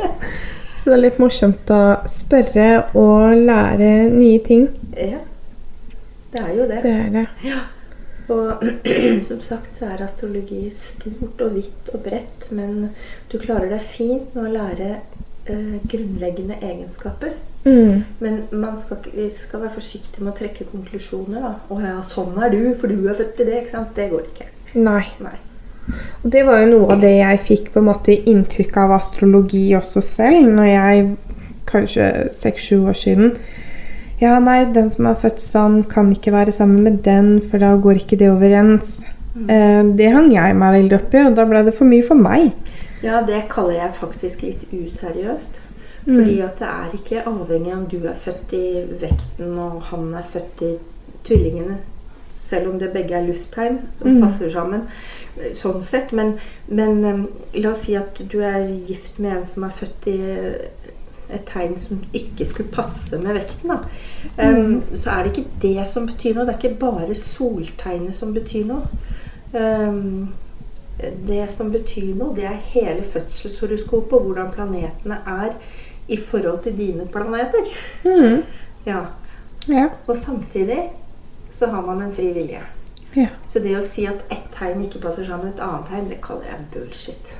Så 0.81 0.89
det 0.89 0.95
er 0.95 1.03
litt 1.03 1.19
morsomt 1.21 1.69
å 1.69 1.81
spørre 2.09 2.69
og 2.97 3.35
lære 3.37 3.91
nye 4.09 4.39
ting. 4.45 4.69
ja. 4.97 5.21
Det 6.31 6.39
er 6.39 6.51
jo 6.55 6.63
det. 6.63 6.77
Det 6.83 6.91
er 6.95 7.09
det. 7.11 7.25
Ja. 7.43 7.57
Og 8.31 8.61
som 9.27 9.41
sagt 9.43 9.75
så 9.75 9.89
er 9.91 10.03
astrologi 10.05 10.69
stort 10.71 11.41
og 11.43 11.57
vidt 11.57 11.89
og 11.91 12.05
bredt, 12.05 12.47
men 12.55 12.93
du 13.31 13.35
klarer 13.41 13.67
deg 13.73 13.83
fint 13.83 14.31
med 14.37 14.47
å 14.47 14.53
lære 14.53 14.89
eh, 14.95 15.75
grunnleggende 15.91 16.55
egenskaper. 16.61 17.35
Mm. 17.65 18.07
Men 18.23 18.39
man 18.51 18.79
skal, 18.79 19.03
vi 19.11 19.27
skal 19.33 19.65
være 19.65 19.75
forsiktige 19.75 20.23
med 20.23 20.33
å 20.33 20.39
trekke 20.39 20.71
konklusjoner. 20.71 21.43
da. 21.43 21.53
'Å 21.67 21.83
ja, 21.83 21.99
sånn 22.01 22.39
er 22.39 22.55
du, 22.55 22.61
for 22.79 22.87
du 22.87 23.09
er 23.09 23.19
født 23.19 23.35
til 23.37 23.51
det.' 23.51 23.61
ikke 23.65 23.75
sant? 23.75 23.95
Det 23.95 24.09
går 24.15 24.27
ikke. 24.31 24.51
Nei. 24.79 25.03
Nei. 25.19 25.37
Og 26.23 26.29
det 26.33 26.43
var 26.45 26.61
jo 26.61 26.69
noe 26.71 26.95
av 26.95 27.01
det 27.01 27.15
jeg 27.17 27.41
fikk 27.47 27.71
på 27.73 27.81
en 27.81 27.89
måte 27.89 28.15
inntrykk 28.29 28.77
av 28.83 28.95
astrologi 28.99 29.63
også 29.77 30.03
selv, 30.05 30.51
når 30.57 30.69
jeg 30.69 31.07
kanskje 31.71 32.07
seks-sju 32.33 32.83
år 32.91 32.97
siden 32.97 33.35
Ja, 34.21 34.35
nei, 34.43 34.67
den 34.69 34.91
som 34.93 35.07
er 35.09 35.17
født 35.17 35.41
sånn, 35.41 35.79
kan 35.89 36.11
ikke 36.13 36.33
være 36.35 36.53
sammen 36.53 36.83
med 36.85 37.01
den, 37.07 37.39
for 37.41 37.57
da 37.63 37.71
går 37.81 38.03
ikke 38.03 38.19
det 38.21 38.27
overens. 38.29 38.99
Eh, 39.49 39.81
det 39.97 40.11
hang 40.13 40.29
jeg 40.29 40.57
meg 40.61 40.75
veldig 40.75 40.97
opp 40.99 41.15
i, 41.15 41.23
og 41.25 41.39
da 41.39 41.47
ble 41.49 41.63
det 41.65 41.73
for 41.73 41.89
mye 41.89 42.05
for 42.05 42.21
meg. 42.21 42.51
Ja, 43.01 43.23
det 43.25 43.47
kaller 43.49 43.79
jeg 43.79 43.97
faktisk 43.97 44.43
litt 44.45 44.67
useriøst. 44.69 45.57
Mm. 46.05 46.15
Fordi 46.15 46.35
at 46.45 46.61
det 46.61 46.67
er 46.67 46.93
ikke 46.97 47.23
avhengig 47.29 47.73
av 47.73 47.79
om 47.79 47.87
du 47.89 47.97
er 48.09 48.21
født 48.21 48.53
i 48.57 48.67
vekten 49.01 49.57
og 49.61 49.81
han 49.89 50.13
er 50.17 50.29
født 50.33 50.63
i 50.65 50.71
tvillingene. 51.25 51.77
Selv 52.41 52.71
om 52.73 52.80
det 52.82 52.91
begge 52.93 53.15
er 53.15 53.27
lufttegn 53.27 53.77
som 53.93 54.15
Mm. 54.15 54.21
passer 54.23 54.49
sammen. 54.51 54.88
eh, 55.38 55.54
Sånn 55.56 55.84
sett. 55.84 56.12
Men, 56.12 56.34
men 56.67 57.06
eh, 57.06 57.62
la 57.62 57.69
oss 57.71 57.86
si 57.86 57.95
at 57.95 58.17
du 58.32 58.39
er 58.41 58.65
gift 58.88 59.19
med 59.19 59.38
en 59.38 59.45
som 59.45 59.63
er 59.63 59.69
født 59.77 60.08
i 60.12 60.17
eh, 60.19 60.67
et 61.32 61.45
tegn 61.47 61.77
som 61.80 62.01
ikke 62.13 62.43
skulle 62.45 62.73
passe 62.75 63.15
med 63.17 63.38
vekten. 63.38 63.69
Da. 63.71 63.77
Um, 64.43 64.82
så 64.93 65.13
er 65.13 65.23
det 65.23 65.32
ikke 65.38 65.62
det 65.62 65.86
som 65.88 66.06
betyr 66.10 66.36
noe. 66.36 66.45
Det 66.45 66.56
er 66.58 66.60
ikke 66.60 66.80
bare 66.82 67.15
soltegnet 67.15 68.15
som 68.17 68.34
betyr 68.36 68.65
noe. 68.67 68.82
Um, 69.54 70.34
det 71.27 71.45
som 71.49 71.71
betyr 71.71 72.12
noe, 72.19 72.36
det 72.36 72.43
er 72.49 72.60
hele 72.73 73.01
fødselshoroskopet 73.13 74.13
og 74.17 74.25
hvordan 74.27 74.51
planetene 74.54 75.17
er 75.27 75.54
i 76.12 76.17
forhold 76.19 76.63
til 76.65 76.75
dine 76.77 77.08
planeter. 77.08 77.71
Mm. 78.04 78.43
Ja. 78.86 78.99
Ja. 79.69 79.88
Og 80.08 80.15
samtidig 80.15 80.82
så 81.62 81.67
har 81.69 81.82
man 81.86 82.02
en 82.02 82.13
fri 82.13 82.34
vilje. 82.34 82.62
Ja. 83.13 83.28
Så 83.45 83.60
det 83.60 83.78
å 83.78 83.82
si 83.86 84.08
at 84.10 84.24
ett 84.34 84.47
tegn 84.56 84.82
ikke 84.88 85.02
passer 85.04 85.28
sammen 85.28 85.45
med 85.45 85.54
et 85.54 85.62
annet 85.62 85.86
tegn, 85.91 86.10
det 86.10 86.17
kaller 86.26 86.47
jeg 86.50 86.58
bullshit. 86.74 87.34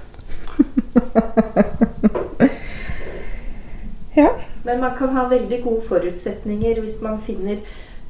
ja. 4.22 4.30
Men 4.68 4.80
man 4.84 4.94
kan 5.00 5.10
ha 5.18 5.26
veldig 5.32 5.60
gode 5.64 5.82
forutsetninger 5.88 6.84
hvis 6.84 7.02
man 7.02 7.18
finner 7.26 7.58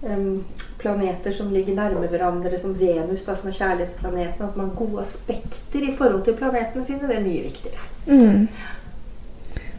um, 0.02 0.44
planeter 0.82 1.32
som 1.32 1.56
ligger 1.56 1.80
nærme 1.80 2.12
hverandre, 2.12 2.60
som 2.60 2.76
Venus, 2.76 3.24
da, 3.24 3.40
som 3.40 3.48
er 3.48 3.60
kjærlighetsplaneten. 3.62 4.46
At 4.50 4.60
man 4.60 4.74
har 4.74 4.76
gode 4.84 5.00
aspekter 5.08 5.80
i 5.88 5.96
forhold 5.96 6.28
til 6.28 6.36
planetene 6.44 6.84
sine. 6.84 7.08
Det 7.08 7.22
er 7.22 7.24
mye 7.24 7.48
viktigere. 7.48 7.80
Mm. 8.12 8.48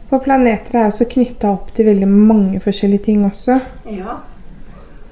For 0.09 0.17
planeter 0.25 0.81
er 0.81 0.89
også 0.89 1.05
knytta 1.13 1.53
opp 1.53 1.69
til 1.77 1.93
veldig 1.93 2.09
mange 2.09 2.57
forskjellige 2.65 3.11
ting 3.11 3.21
også. 3.29 3.61
Ja, 3.85 4.23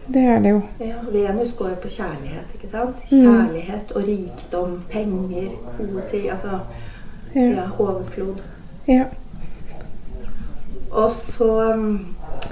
Det 0.08 0.22
er 0.22 0.40
det 0.40 0.50
jo. 0.50 0.62
ja, 0.80 0.96
Venus 1.12 1.54
går 1.58 1.76
på 1.82 1.88
kjærlighet, 1.88 2.46
ikke 2.54 2.68
sant? 2.68 2.96
Mm. 3.12 3.22
Kjærlighet 3.22 3.92
og 3.96 4.04
rikdom, 4.08 4.82
penger, 4.92 5.50
gode 5.78 6.04
ting. 6.10 6.30
Altså 6.32 6.60
Ja. 7.36 7.42
ja, 7.42 7.64
overflod. 7.80 8.36
ja. 8.88 9.04
Og 10.92 11.12
så 11.12 11.74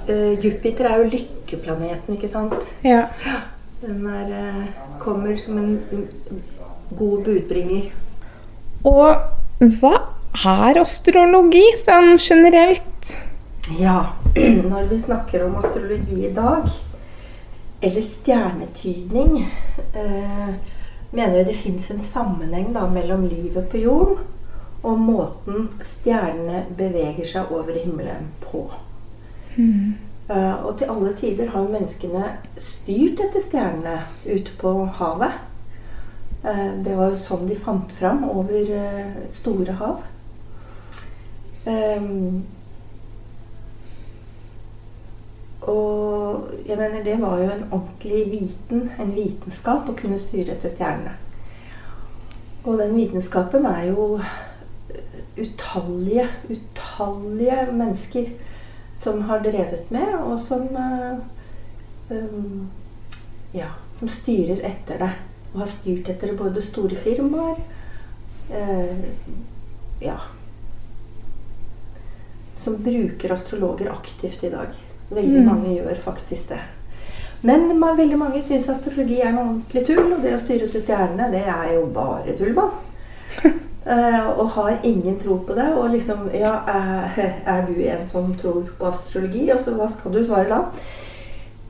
eh, 0.08 0.46
Jupiter 0.46 0.86
er 0.86 0.98
jo 0.98 1.04
lykkeplaneten, 1.04 2.16
ikke 2.16 2.28
sant? 2.28 2.54
ja. 2.84 3.06
Den 3.82 4.08
er, 4.08 4.28
uh, 4.28 4.66
kommer 5.00 5.38
som 5.38 5.58
en 5.58 5.80
en 5.92 6.08
god 6.98 7.24
budbringer. 7.24 7.92
Og 8.84 9.16
hva 9.80 9.94
er 10.46 10.80
astrologi 10.82 11.64
sånn 11.80 12.18
generelt? 12.20 13.14
Ja, 13.80 14.02
når 14.72 14.90
vi 14.90 15.00
snakker 15.00 15.46
om 15.46 15.56
astrologi 15.62 16.26
i 16.28 16.34
dag, 16.36 16.68
eller 17.82 18.02
stjernetydning, 18.02 19.38
eh, 19.94 20.52
mener 21.12 21.38
vi 21.38 21.44
det 21.44 21.58
fins 21.58 21.92
en 21.92 22.04
sammenheng 22.04 22.74
da, 22.74 22.88
mellom 22.89 23.26
livet 23.28 23.70
på 23.72 23.84
jorden 23.86 24.26
og 24.84 25.00
måten 25.00 25.68
stjernene 25.84 26.63
beveger 26.78 27.28
seg 27.28 27.52
over 27.52 27.76
himmelen 27.76 28.30
på. 28.44 28.65
Eh, 30.30 30.65
og 30.65 30.78
til 30.78 30.92
alle 30.94 31.13
tider 31.18 31.50
har 31.52 31.68
menneskene 31.68 32.26
styrt 32.62 33.20
etter 33.26 33.44
stjernene 33.44 33.98
ute 34.26 34.56
på 34.62 34.74
havet. 35.00 35.36
Eh, 36.46 36.70
det 36.86 36.96
var 36.96 37.12
jo 37.12 37.20
sånn 37.20 37.48
de 37.50 37.58
fant 37.60 37.92
fram 37.98 38.24
over 38.30 38.72
eh, 38.78 39.18
store 39.34 39.76
hav. 39.82 40.06
Ehm, 41.68 42.46
og 45.70 46.50
jeg 46.66 46.78
mener 46.80 47.06
det 47.06 47.18
var 47.22 47.40
jo 47.42 47.50
en 47.54 47.66
ordentlig 47.70 48.24
viten, 48.32 48.90
en 49.00 49.16
vitenskap, 49.16 49.90
å 49.90 49.98
kunne 49.98 50.20
styre 50.22 50.56
etter 50.56 50.74
stjernene. 50.74 51.16
Og 52.66 52.78
den 52.82 52.96
vitenskapen 52.98 53.66
er 53.70 53.86
jo 53.92 54.08
eh, 54.20 55.20
utallige, 55.40 56.28
utallige 56.50 57.70
mennesker 57.72 58.34
som 59.00 59.24
har 59.30 59.46
drevet 59.46 59.92
med, 59.96 60.12
og 60.20 60.36
som 60.44 60.68
um, 62.10 62.68
ja, 63.56 63.70
som 63.94 64.10
styrer 64.12 64.60
etter 64.68 65.00
det. 65.00 65.12
Og 65.54 65.64
har 65.64 65.72
styrt 65.72 66.10
etter 66.12 66.30
det 66.30 66.40
både 66.40 66.62
store 66.62 67.00
firmaer 67.00 67.64
eh, 68.54 69.08
Ja. 70.04 70.20
Som 72.60 72.78
bruker 72.84 73.32
astrologer 73.34 73.90
aktivt 73.92 74.44
i 74.44 74.52
dag. 74.52 74.76
Veldig 75.12 75.39
Mm. 75.41 75.45
mange 75.45 75.76
gjør 75.76 75.95
faktisk 76.04 76.50
det. 76.50 76.60
Men 77.41 77.80
man, 77.80 77.98
veldig 77.98 78.17
mange 78.19 78.41
syns 78.43 78.69
astrologi 78.69 79.22
er 79.22 79.32
noe 79.32 79.45
ordentlig 79.45 79.86
tull, 79.88 80.13
og 80.13 80.22
det 80.22 80.34
å 80.36 80.39
styre 80.39 80.67
til 80.72 80.82
stjernene, 80.82 81.32
det 81.32 81.43
er 81.48 81.74
jo 81.74 81.86
bare 81.86 82.36
tull, 82.38 82.54
mann. 82.54 82.69
Eh, 83.89 84.39
og 84.39 84.50
har 84.50 84.76
ingen 84.84 85.15
tro 85.19 85.38
på 85.48 85.54
det. 85.56 85.74
Og 85.74 85.89
liksom 85.89 86.30
Ja, 86.34 86.52
uh, 86.67 87.19
er 87.45 87.65
du 87.65 87.74
en 87.82 88.06
som 88.08 88.36
tror 88.36 88.67
på 88.80 88.86
astrologi? 88.86 89.50
Og 89.52 89.60
så 89.60 89.72
hva 89.74 89.88
skal 89.89 90.12
du 90.13 90.24
svare 90.26 90.50
da? 90.50 90.60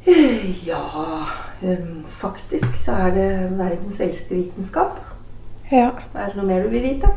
Uh, 0.07 0.67
Ja 0.67 0.81
um, 1.61 2.03
Faktisk 2.05 2.75
så 2.75 2.91
er 2.91 3.13
det 3.13 3.29
verdens 3.59 3.99
eldste 3.99 4.35
vitenskap. 4.35 4.99
Ja. 5.71 5.91
Er 6.15 6.25
det 6.25 6.35
noe 6.35 6.45
mer 6.47 6.63
du 6.63 6.69
vil 6.69 6.81
vite? 6.81 7.07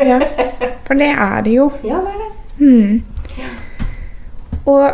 ja. 0.00 0.18
For 0.86 0.94
det 0.94 1.12
er 1.12 1.40
det 1.42 1.54
jo. 1.54 1.70
Ja, 1.84 2.00
det 2.00 2.08
er 2.08 2.18
det. 2.24 2.32
Mm. 2.58 3.02
Og 4.66 4.90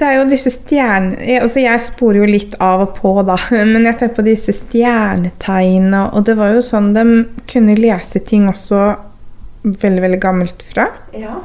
det 0.00 0.06
er 0.08 0.14
jo 0.20 0.28
disse 0.30 0.50
stjerne... 0.50 1.16
Altså 1.40 1.60
jeg 1.62 1.80
sporer 1.84 2.20
jo 2.22 2.28
litt 2.30 2.54
av 2.62 2.82
og 2.86 2.94
på, 2.98 3.12
da. 3.28 3.36
Men 3.72 3.84
jeg 3.88 3.98
tenker 4.00 4.16
på 4.20 4.24
disse 4.26 4.52
stjernetegnene. 4.56 6.04
Og 6.16 6.24
det 6.28 6.36
var 6.38 6.54
jo 6.56 6.62
sånn 6.64 6.92
de 6.96 7.04
kunne 7.50 7.76
lese 7.78 8.22
ting 8.28 8.48
også 8.50 8.80
veldig, 9.66 10.02
veldig 10.04 10.20
gammelt 10.22 10.62
fra. 10.72 10.88
Ja. 11.16 11.38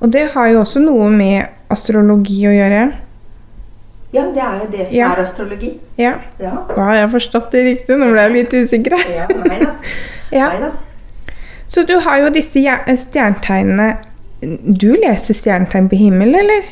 Og 0.00 0.12
det 0.14 0.28
har 0.34 0.48
jo 0.52 0.60
også 0.62 0.80
noe 0.84 1.08
med 1.10 1.48
astrologi 1.74 2.40
å 2.48 2.54
gjøre. 2.54 2.82
ja, 4.14 4.22
det 4.32 4.40
er 4.40 4.60
jo 4.62 4.66
det 4.72 4.86
som 4.88 4.96
Ja. 4.96 5.08
er 5.12 5.22
astrologi. 5.24 5.72
Ja. 6.00 6.14
Ja. 6.40 6.54
Da 6.74 6.82
har 6.86 6.94
jeg 7.02 7.10
forstått 7.16 7.50
det 7.52 7.64
riktig. 7.66 7.98
Nå 7.98 8.08
ble 8.12 8.22
jeg 8.22 8.32
litt 8.36 8.54
usikker. 8.62 8.94
ja 9.14 9.26
nei 9.28 9.58
da. 9.64 9.72
Ja. 10.32 10.48
Nei 10.52 10.60
da. 10.60 10.70
Så 11.68 11.82
du 11.88 11.98
har 12.00 12.18
jo 12.22 12.30
disse 12.32 12.60
stjernetegnene 12.60 13.96
Du 14.40 14.92
leser 14.94 15.34
stjernetegn 15.34 15.88
på 15.90 15.96
himmelen, 15.98 16.36
eller? 16.40 16.68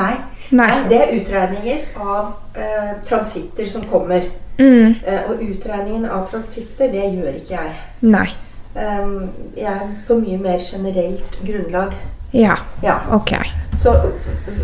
Nei. 0.00 0.14
Nei. 0.50 0.70
Det 0.88 0.98
er 0.98 1.16
utregninger 1.20 1.82
av 2.00 2.32
eh, 2.56 2.92
transitter 3.06 3.68
som 3.68 3.84
kommer. 3.90 4.30
Mm. 4.58 4.94
Eh, 5.06 5.30
og 5.30 5.42
utregningen 5.44 6.06
av 6.10 6.26
transitter, 6.30 6.90
det 6.92 7.06
gjør 7.14 7.36
ikke 7.40 7.56
jeg. 7.56 7.74
Nei. 8.08 8.28
Um, 8.70 9.30
jeg 9.56 9.66
er 9.66 9.86
på 10.06 10.14
mye 10.20 10.38
mer 10.38 10.60
generelt 10.62 11.38
grunnlag. 11.42 11.94
Ja. 12.32 12.56
Ja. 12.82 12.98
Ok. 13.10 13.32
Så 13.78 13.94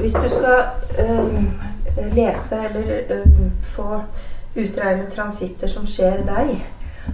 hvis 0.00 0.14
du 0.14 0.28
skal 0.28 0.64
um, 1.08 1.50
lese 2.14 2.58
eller 2.68 3.22
um, 3.24 3.50
få 3.62 4.02
utregnet 4.56 5.10
transitter 5.14 5.66
som 5.66 5.86
skjer 5.86 6.22
deg, 6.28 6.54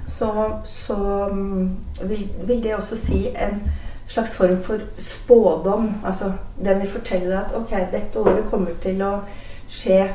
så, 0.06 0.32
så 0.64 0.98
um, 1.30 1.70
vil, 2.02 2.28
vil 2.44 2.62
det 2.62 2.74
også 2.76 2.96
si 2.96 3.24
en 3.32 3.62
slags 4.08 4.34
form 4.34 4.56
for 4.58 4.80
spådom. 4.98 5.90
Altså 6.04 6.32
den 6.64 6.80
vil 6.80 6.88
fortelle 6.88 7.30
deg 7.30 7.38
at 7.38 7.54
ok, 7.56 7.70
dette 7.92 8.18
året 8.18 8.50
kommer 8.50 8.74
til 8.82 9.02
å 9.02 9.12
skje 9.68 10.08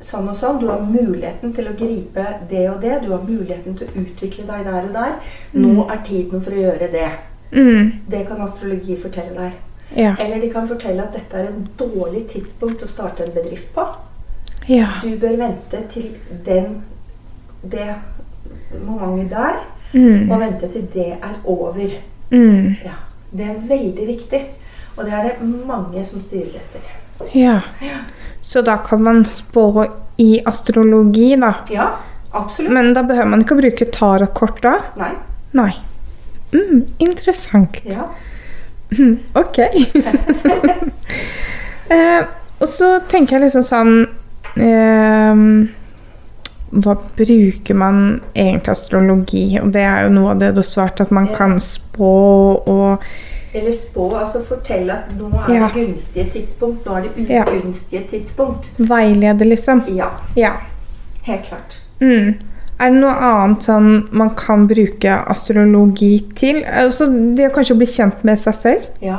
sånn 0.00 0.28
og 0.28 0.36
sånn. 0.36 0.58
Du 0.60 0.68
har 0.70 0.80
muligheten 0.84 1.52
til 1.56 1.68
å 1.70 1.76
gripe 1.78 2.24
det 2.50 2.66
og 2.70 2.80
det. 2.82 3.00
Du 3.04 3.12
har 3.12 3.22
muligheten 3.24 3.74
til 3.78 3.88
å 3.88 4.02
utvikle 4.02 4.44
deg 4.46 4.66
der 4.68 4.84
og 4.84 4.92
der. 4.94 5.16
Nå 5.52 5.86
er 5.90 6.02
tiden 6.06 6.40
for 6.44 6.52
å 6.54 6.60
gjøre 6.66 6.90
det. 6.92 7.08
Mm. 7.52 7.92
Det 8.10 8.26
kan 8.28 8.42
astrologi 8.44 8.96
fortelle 9.00 9.34
deg. 9.38 9.52
Ja. 9.96 10.12
Eller 10.20 10.40
de 10.40 10.50
kan 10.52 10.68
fortelle 10.68 11.02
at 11.02 11.14
dette 11.16 11.36
er 11.40 11.48
en 11.48 11.64
dårlig 11.78 12.26
tidspunkt 12.28 12.82
å 12.84 12.88
starte 12.90 13.24
en 13.24 13.32
bedrift 13.32 13.72
på. 13.74 13.86
Ja. 14.68 14.98
Du 15.02 15.14
bør 15.16 15.38
vente 15.40 15.80
til 15.88 16.10
den, 16.44 16.82
det 17.64 17.88
momentet 18.84 19.30
der, 19.30 19.64
Mm. 19.92 20.30
og 20.30 20.40
vente 20.40 20.68
til 20.68 20.82
det 20.92 21.12
er 21.22 21.38
over. 21.44 21.88
Mm. 22.30 22.74
Ja, 22.84 22.90
Det 23.30 23.44
er 23.44 23.54
veldig 23.68 24.06
viktig. 24.06 24.40
Og 24.96 25.04
det 25.06 25.12
er 25.14 25.22
det 25.28 25.48
mange 25.66 26.02
som 26.04 26.20
styrer 26.20 26.58
etter. 26.58 26.80
Ja. 27.34 27.60
Så 28.40 28.62
da 28.62 28.76
kan 28.82 29.02
man 29.02 29.24
spå 29.24 29.86
i 30.16 30.40
astrologi, 30.46 31.36
da. 31.36 31.52
Ja, 31.70 31.88
absolutt. 32.30 32.72
Men 32.72 32.94
da 32.94 33.02
behøver 33.06 33.28
man 33.30 33.40
ikke 33.44 33.54
å 33.54 33.60
bruke 33.60 33.86
tarotkort 33.94 34.58
da? 34.64 34.72
Nei. 34.98 35.12
Nei. 35.58 35.70
Mm, 36.52 36.82
interessant. 36.98 37.78
Ja. 37.86 38.08
Mm, 38.98 39.18
ok. 39.36 39.58
eh, 41.94 42.22
Og 42.58 42.66
så 42.68 42.98
tenker 43.10 43.36
jeg 43.36 43.42
liksom 43.44 43.62
sånn 43.68 43.92
eh, 44.58 45.34
Hva 46.70 46.94
bruker 47.16 47.74
man 47.74 48.20
egentlig 48.36 48.68
astrologi? 48.74 49.58
Og 49.62 49.72
det 49.72 49.82
er 49.82 50.02
jo 50.04 50.10
noe 50.12 50.30
av 50.34 50.38
det 50.42 50.50
du 50.54 50.60
har 50.60 50.68
svart, 50.68 51.00
at 51.00 51.10
man 51.10 51.26
kan 51.34 51.58
spå 51.60 52.12
og 52.68 52.98
Eller 53.54 53.72
spå, 53.72 54.10
altså 54.14 54.42
fortelle 54.44 54.92
at 54.92 55.14
nå 55.18 55.30
er 55.48 55.54
Ja. 55.54 55.68
det 55.68 55.86
gunstige 55.86 56.30
tidspunkt, 56.30 56.84
nå 56.84 56.96
er 56.96 57.00
det 57.02 57.28
Ja. 57.30 57.44
tidspunkt. 58.10 58.68
veilede, 58.78 59.44
liksom. 59.48 59.82
Ja, 59.96 60.10
Ja. 60.36 60.52
helt 61.24 61.44
klart. 61.44 61.78
Mm. 62.00 62.34
Er 62.80 62.90
det 62.90 63.00
noe 63.00 63.10
annet 63.10 63.62
sånn 63.62 64.08
man 64.12 64.30
kan 64.36 64.68
bruke 64.68 65.24
astrologi 65.26 66.24
til? 66.36 66.62
Altså 66.64 67.06
det 67.34 67.50
å 67.50 67.54
kanskje 67.54 67.76
bli 67.76 67.86
kjent 67.86 68.22
med 68.24 68.38
seg 68.38 68.54
selv? 68.54 68.86
Ja. 69.02 69.16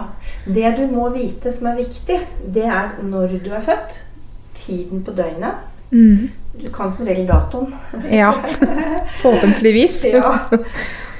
Det 0.47 0.75
du 0.77 0.87
må 0.87 1.09
vite 1.13 1.51
som 1.51 1.67
er 1.67 1.75
viktig, 1.75 2.19
det 2.53 2.63
er 2.63 2.91
når 3.03 3.43
du 3.43 3.49
er 3.51 3.61
født, 3.61 3.99
tiden 4.53 5.03
på 5.03 5.11
døgnet. 5.15 5.55
Mm. 5.91 6.29
Du 6.61 6.67
kan 6.71 6.91
som 6.91 7.05
regel 7.07 7.27
datoen. 7.27 7.73
Ja. 8.11 8.33
Forhåpentligvis. 9.21 10.05
Ja. 10.13 10.37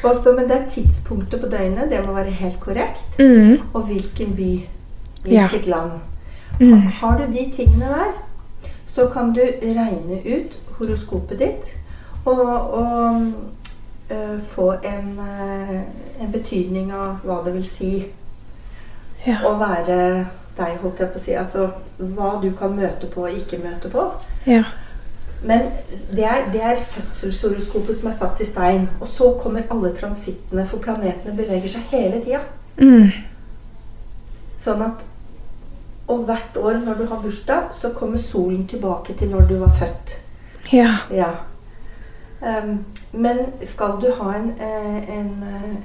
Også, 0.03 0.31
men 0.31 0.47
det 0.47 0.55
er 0.55 0.67
tidspunktet 0.69 1.41
på 1.41 1.47
døgnet. 1.51 1.89
Det 1.91 1.99
må 2.05 2.13
være 2.15 2.31
helt 2.31 2.59
korrekt. 2.59 3.19
Mm. 3.19 3.57
Og 3.73 3.81
hvilken 3.81 4.35
by. 4.35 4.59
Ja. 5.27 5.47
Hvilket 5.47 5.67
land. 5.67 5.91
Mm. 6.59 6.81
Har 6.81 7.17
du 7.17 7.23
de 7.33 7.51
tingene 7.55 7.85
der, 7.85 8.13
så 8.87 9.07
kan 9.13 9.33
du 9.33 9.41
regne 9.61 10.21
ut 10.37 10.55
horoskopet 10.79 11.39
ditt 11.39 11.73
og, 12.25 12.73
og 12.73 13.31
øh, 14.11 14.41
få 14.43 14.71
en, 14.71 15.19
øh, 15.19 15.75
en 16.23 16.31
betydning 16.31 16.91
av 16.91 17.19
hva 17.23 17.41
det 17.45 17.53
vil 17.53 17.65
si 17.67 17.91
Ja. 19.27 19.35
å 19.43 19.57
være 19.59 19.95
deg, 20.57 20.77
holdt 20.81 20.99
jeg 20.99 21.09
på 21.11 21.19
å 21.19 21.23
si. 21.23 21.31
Altså 21.35 21.67
hva 21.97 22.37
du 22.41 22.51
kan 22.59 22.71
møte 22.75 23.07
på 23.11 23.21
og 23.27 23.35
ikke 23.35 23.59
møte 23.63 23.89
på. 23.91 24.11
ja. 24.47 24.63
Men 25.43 25.61
det 26.11 26.25
er, 26.25 26.51
det 26.51 26.61
er 26.63 26.81
fødselshoroskopet 26.91 27.95
som 27.95 28.07
er 28.07 28.15
satt 28.17 28.41
i 28.41 28.45
stein. 28.45 28.89
Og 28.99 29.07
så 29.07 29.31
kommer 29.41 29.67
alle 29.71 29.93
transittene, 29.95 30.65
for 30.67 30.83
planetene 30.83 31.35
beveger 31.37 31.71
seg 31.71 31.93
hele 31.93 32.19
tida. 32.23 32.41
Mm. 32.79 33.11
Sånn 34.55 34.83
at 34.83 35.05
Og 36.09 36.23
hvert 36.25 36.55
år 36.57 36.79
når 36.81 36.95
du 36.97 37.03
har 37.05 37.19
bursdag, 37.21 37.67
så 37.71 37.91
kommer 37.93 38.17
solen 38.17 38.63
tilbake 38.67 39.13
til 39.13 39.29
når 39.29 39.43
du 39.45 39.59
var 39.61 39.75
født. 39.77 40.15
Ja. 40.73 40.95
Ja. 41.13 41.27
Um, 42.41 42.79
men 43.13 43.43
skal 43.61 43.99
du 44.01 44.07
ha 44.17 44.31
en, 44.33 44.47
eh, 44.57 45.19
en 45.19 45.29
eh, 45.43 45.75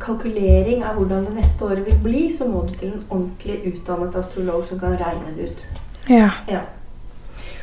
kalkulering 0.00 0.82
av 0.82 0.98
hvordan 0.98 1.28
det 1.28 1.36
neste 1.36 1.64
året 1.64 1.86
vil 1.86 2.02
bli, 2.02 2.24
så 2.34 2.48
må 2.50 2.64
du 2.66 2.74
til 2.74 2.92
en 2.92 3.04
ordentlig 3.10 3.60
utdannet 3.70 4.16
astrolog 4.16 4.64
som 4.66 4.78
kan 4.80 4.98
regne 4.98 5.36
det 5.36 5.50
ut. 5.52 5.66
Ja. 6.08 6.30
Ja. 6.50 6.60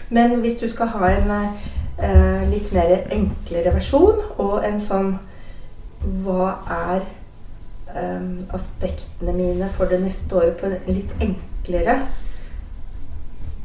Men 0.10 0.40
hvis 0.42 0.58
du 0.60 0.68
skal 0.72 0.88
ha 0.94 1.10
en 1.12 1.32
eh, 1.34 2.44
litt 2.50 2.72
mer 2.74 2.94
enklere 3.12 3.74
versjon, 3.76 4.22
og 4.38 4.64
en 4.66 4.80
sånn 4.80 5.18
Hva 6.24 6.52
er 6.70 7.02
eh, 7.96 8.28
aspektene 8.54 9.34
mine 9.34 9.68
for 9.76 9.90
det 9.90 10.00
neste 10.04 10.36
året 10.38 10.60
på 10.60 10.70
en 10.70 10.78
litt 10.94 11.12
enklere 11.24 11.98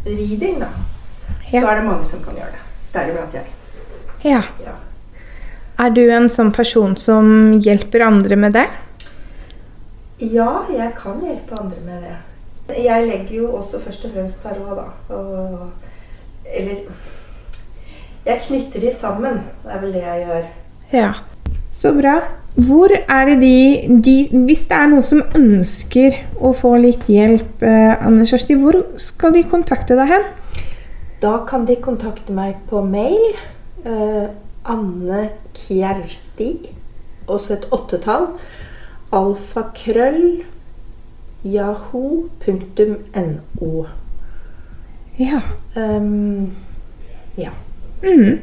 reading, 0.06 0.58
da, 0.60 0.68
Ja. 1.52 1.60
så 1.60 1.68
er 1.68 1.76
det 1.76 1.84
mange 1.86 2.04
som 2.04 2.22
kan 2.24 2.34
gjøre 2.34 2.50
det. 2.56 2.62
Deriblant 2.94 3.34
jeg. 3.34 3.44
ja. 4.24 4.42
Ja. 4.64 4.72
Er 5.78 5.90
du 5.90 6.02
en 6.12 6.28
sånn 6.28 6.50
person 6.52 6.96
som 6.96 7.58
hjelper 7.60 8.02
andre 8.06 8.36
med 8.36 8.52
det? 8.52 8.66
ja, 10.22 10.62
jeg 10.70 10.92
kan 10.94 11.18
hjelpe 11.24 11.56
andre 11.58 11.78
med 11.84 12.02
det. 12.02 12.16
Jeg 12.84 13.06
legger 13.08 13.34
jo 13.36 13.48
også 13.58 13.80
først 13.82 14.04
og 14.06 14.12
fremst 14.14 14.42
tarot, 14.42 14.76
da. 14.78 15.14
Og, 15.14 15.70
eller 16.52 16.84
Jeg 18.26 18.38
knytter 18.46 18.80
de 18.80 18.90
sammen. 18.94 19.40
Det 19.64 19.72
er 19.74 19.80
vel 19.82 19.92
det 19.96 20.02
jeg 20.02 20.26
gjør. 20.26 20.44
Ja. 20.92 21.12
Så 21.66 21.90
bra. 21.96 22.20
Hvor 22.54 22.92
er 22.92 23.24
det 23.26 23.40
de, 23.40 23.88
de 24.04 24.44
Hvis 24.44 24.66
det 24.68 24.76
er 24.76 24.90
noen 24.92 25.02
som 25.02 25.22
ønsker 25.34 26.18
å 26.36 26.52
få 26.54 26.76
litt 26.82 27.08
hjelp, 27.08 27.62
eh, 27.64 27.96
Anne 27.96 28.26
Kjersti, 28.28 28.54
hvor 28.60 28.76
skal 29.00 29.32
de 29.32 29.42
kontakte 29.48 29.96
deg 29.96 30.12
hen? 30.12 30.28
Da 31.22 31.38
kan 31.48 31.64
de 31.66 31.76
kontakte 31.80 32.32
meg 32.36 32.60
på 32.68 32.82
mail. 32.84 33.34
Eh, 33.86 34.28
Anne 34.68 35.30
Kjersti, 35.56 36.52
også 37.26 37.56
et 37.56 37.66
åttetall. 37.72 38.26
Alfakrøll 39.12 40.44
yahoo.no. 41.42 42.12
Ja. 45.20 45.40
Um, 45.76 46.52
ja. 47.36 47.50
Mm. 48.02 48.40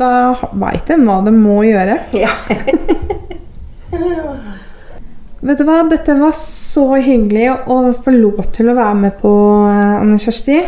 Da 0.00 0.10
veit 0.52 0.90
en 0.92 1.06
hva 1.08 1.20
de 1.26 1.32
må 1.34 1.62
gjøre. 1.66 1.98
ja. 2.16 2.34
Vet 5.40 5.56
du 5.56 5.64
hva, 5.64 5.78
dette 5.88 6.12
var 6.18 6.34
så 6.36 6.82
hyggelig 7.00 7.46
å 7.72 7.78
få 8.04 8.12
lov 8.12 8.42
til 8.52 8.68
å 8.68 8.74
være 8.76 8.96
med 8.98 9.14
på, 9.22 9.30
eh, 9.70 9.94
Anne 10.02 10.18
Kjersti. 10.20 10.58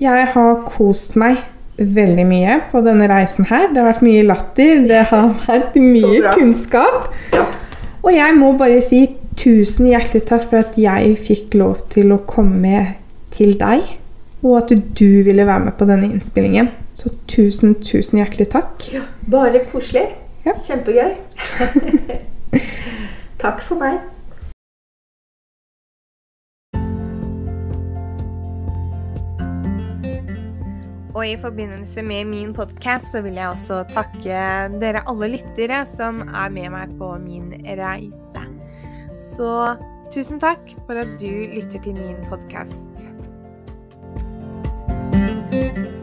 Jeg 0.00 0.28
har 0.30 0.60
kost 0.62 1.16
meg 1.18 1.40
veldig 1.76 2.26
mye 2.28 2.60
på 2.70 2.84
denne 2.86 3.08
reisen 3.10 3.48
her. 3.50 3.66
Det 3.72 3.82
har 3.82 3.88
vært 3.90 4.04
mye 4.06 4.22
latter, 4.28 4.84
det 4.86 5.02
har 5.10 5.32
vært 5.48 5.74
mye 5.82 6.34
kunnskap. 6.36 7.10
ja. 7.34 7.48
Og 8.00 8.14
jeg 8.14 8.32
må 8.38 8.54
bare 8.56 8.78
si 8.80 9.02
tusen 9.36 9.90
hjertelig 9.90 10.22
takk 10.30 10.46
for 10.48 10.62
at 10.62 10.78
jeg 10.80 11.18
fikk 11.20 11.58
lov 11.58 11.82
til 11.92 12.14
å 12.14 12.22
komme 12.30 12.94
til 13.34 13.58
deg, 13.60 13.82
og 14.42 14.56
at 14.58 14.72
du 14.98 15.22
ville 15.26 15.46
være 15.46 15.66
med 15.66 15.76
på 15.78 15.88
denne 15.88 16.08
innspillingen. 16.10 16.70
Så 16.94 17.12
tusen, 17.28 17.74
tusen 17.84 18.20
hjertelig 18.20 18.50
takk. 18.52 18.86
Bare 19.30 19.64
koselig. 19.72 20.08
Ja. 20.44 20.56
Kjempegøy. 20.56 21.12
Takk 23.42 23.60
for 23.64 23.80
meg. 23.80 24.00
Og 31.10 31.26
i 31.26 31.36
forbindelse 31.40 32.02
med 32.06 32.24
min 32.30 32.52
podkast 32.56 33.12
så 33.12 33.20
vil 33.24 33.36
jeg 33.36 33.52
også 33.52 33.82
takke 33.92 34.40
dere 34.80 35.02
alle 35.10 35.32
lyttere 35.34 35.82
som 35.88 36.22
er 36.28 36.52
med 36.54 36.70
meg 36.72 36.96
på 37.00 37.12
min 37.20 37.52
reise. 37.66 38.46
Så 39.20 39.52
tusen 40.14 40.40
takk 40.40 40.72
for 40.86 41.02
at 41.02 41.16
du 41.20 41.28
lytter 41.52 41.82
til 41.82 41.98
min 41.98 42.20
podkast. 42.30 43.09
Música 45.50 45.99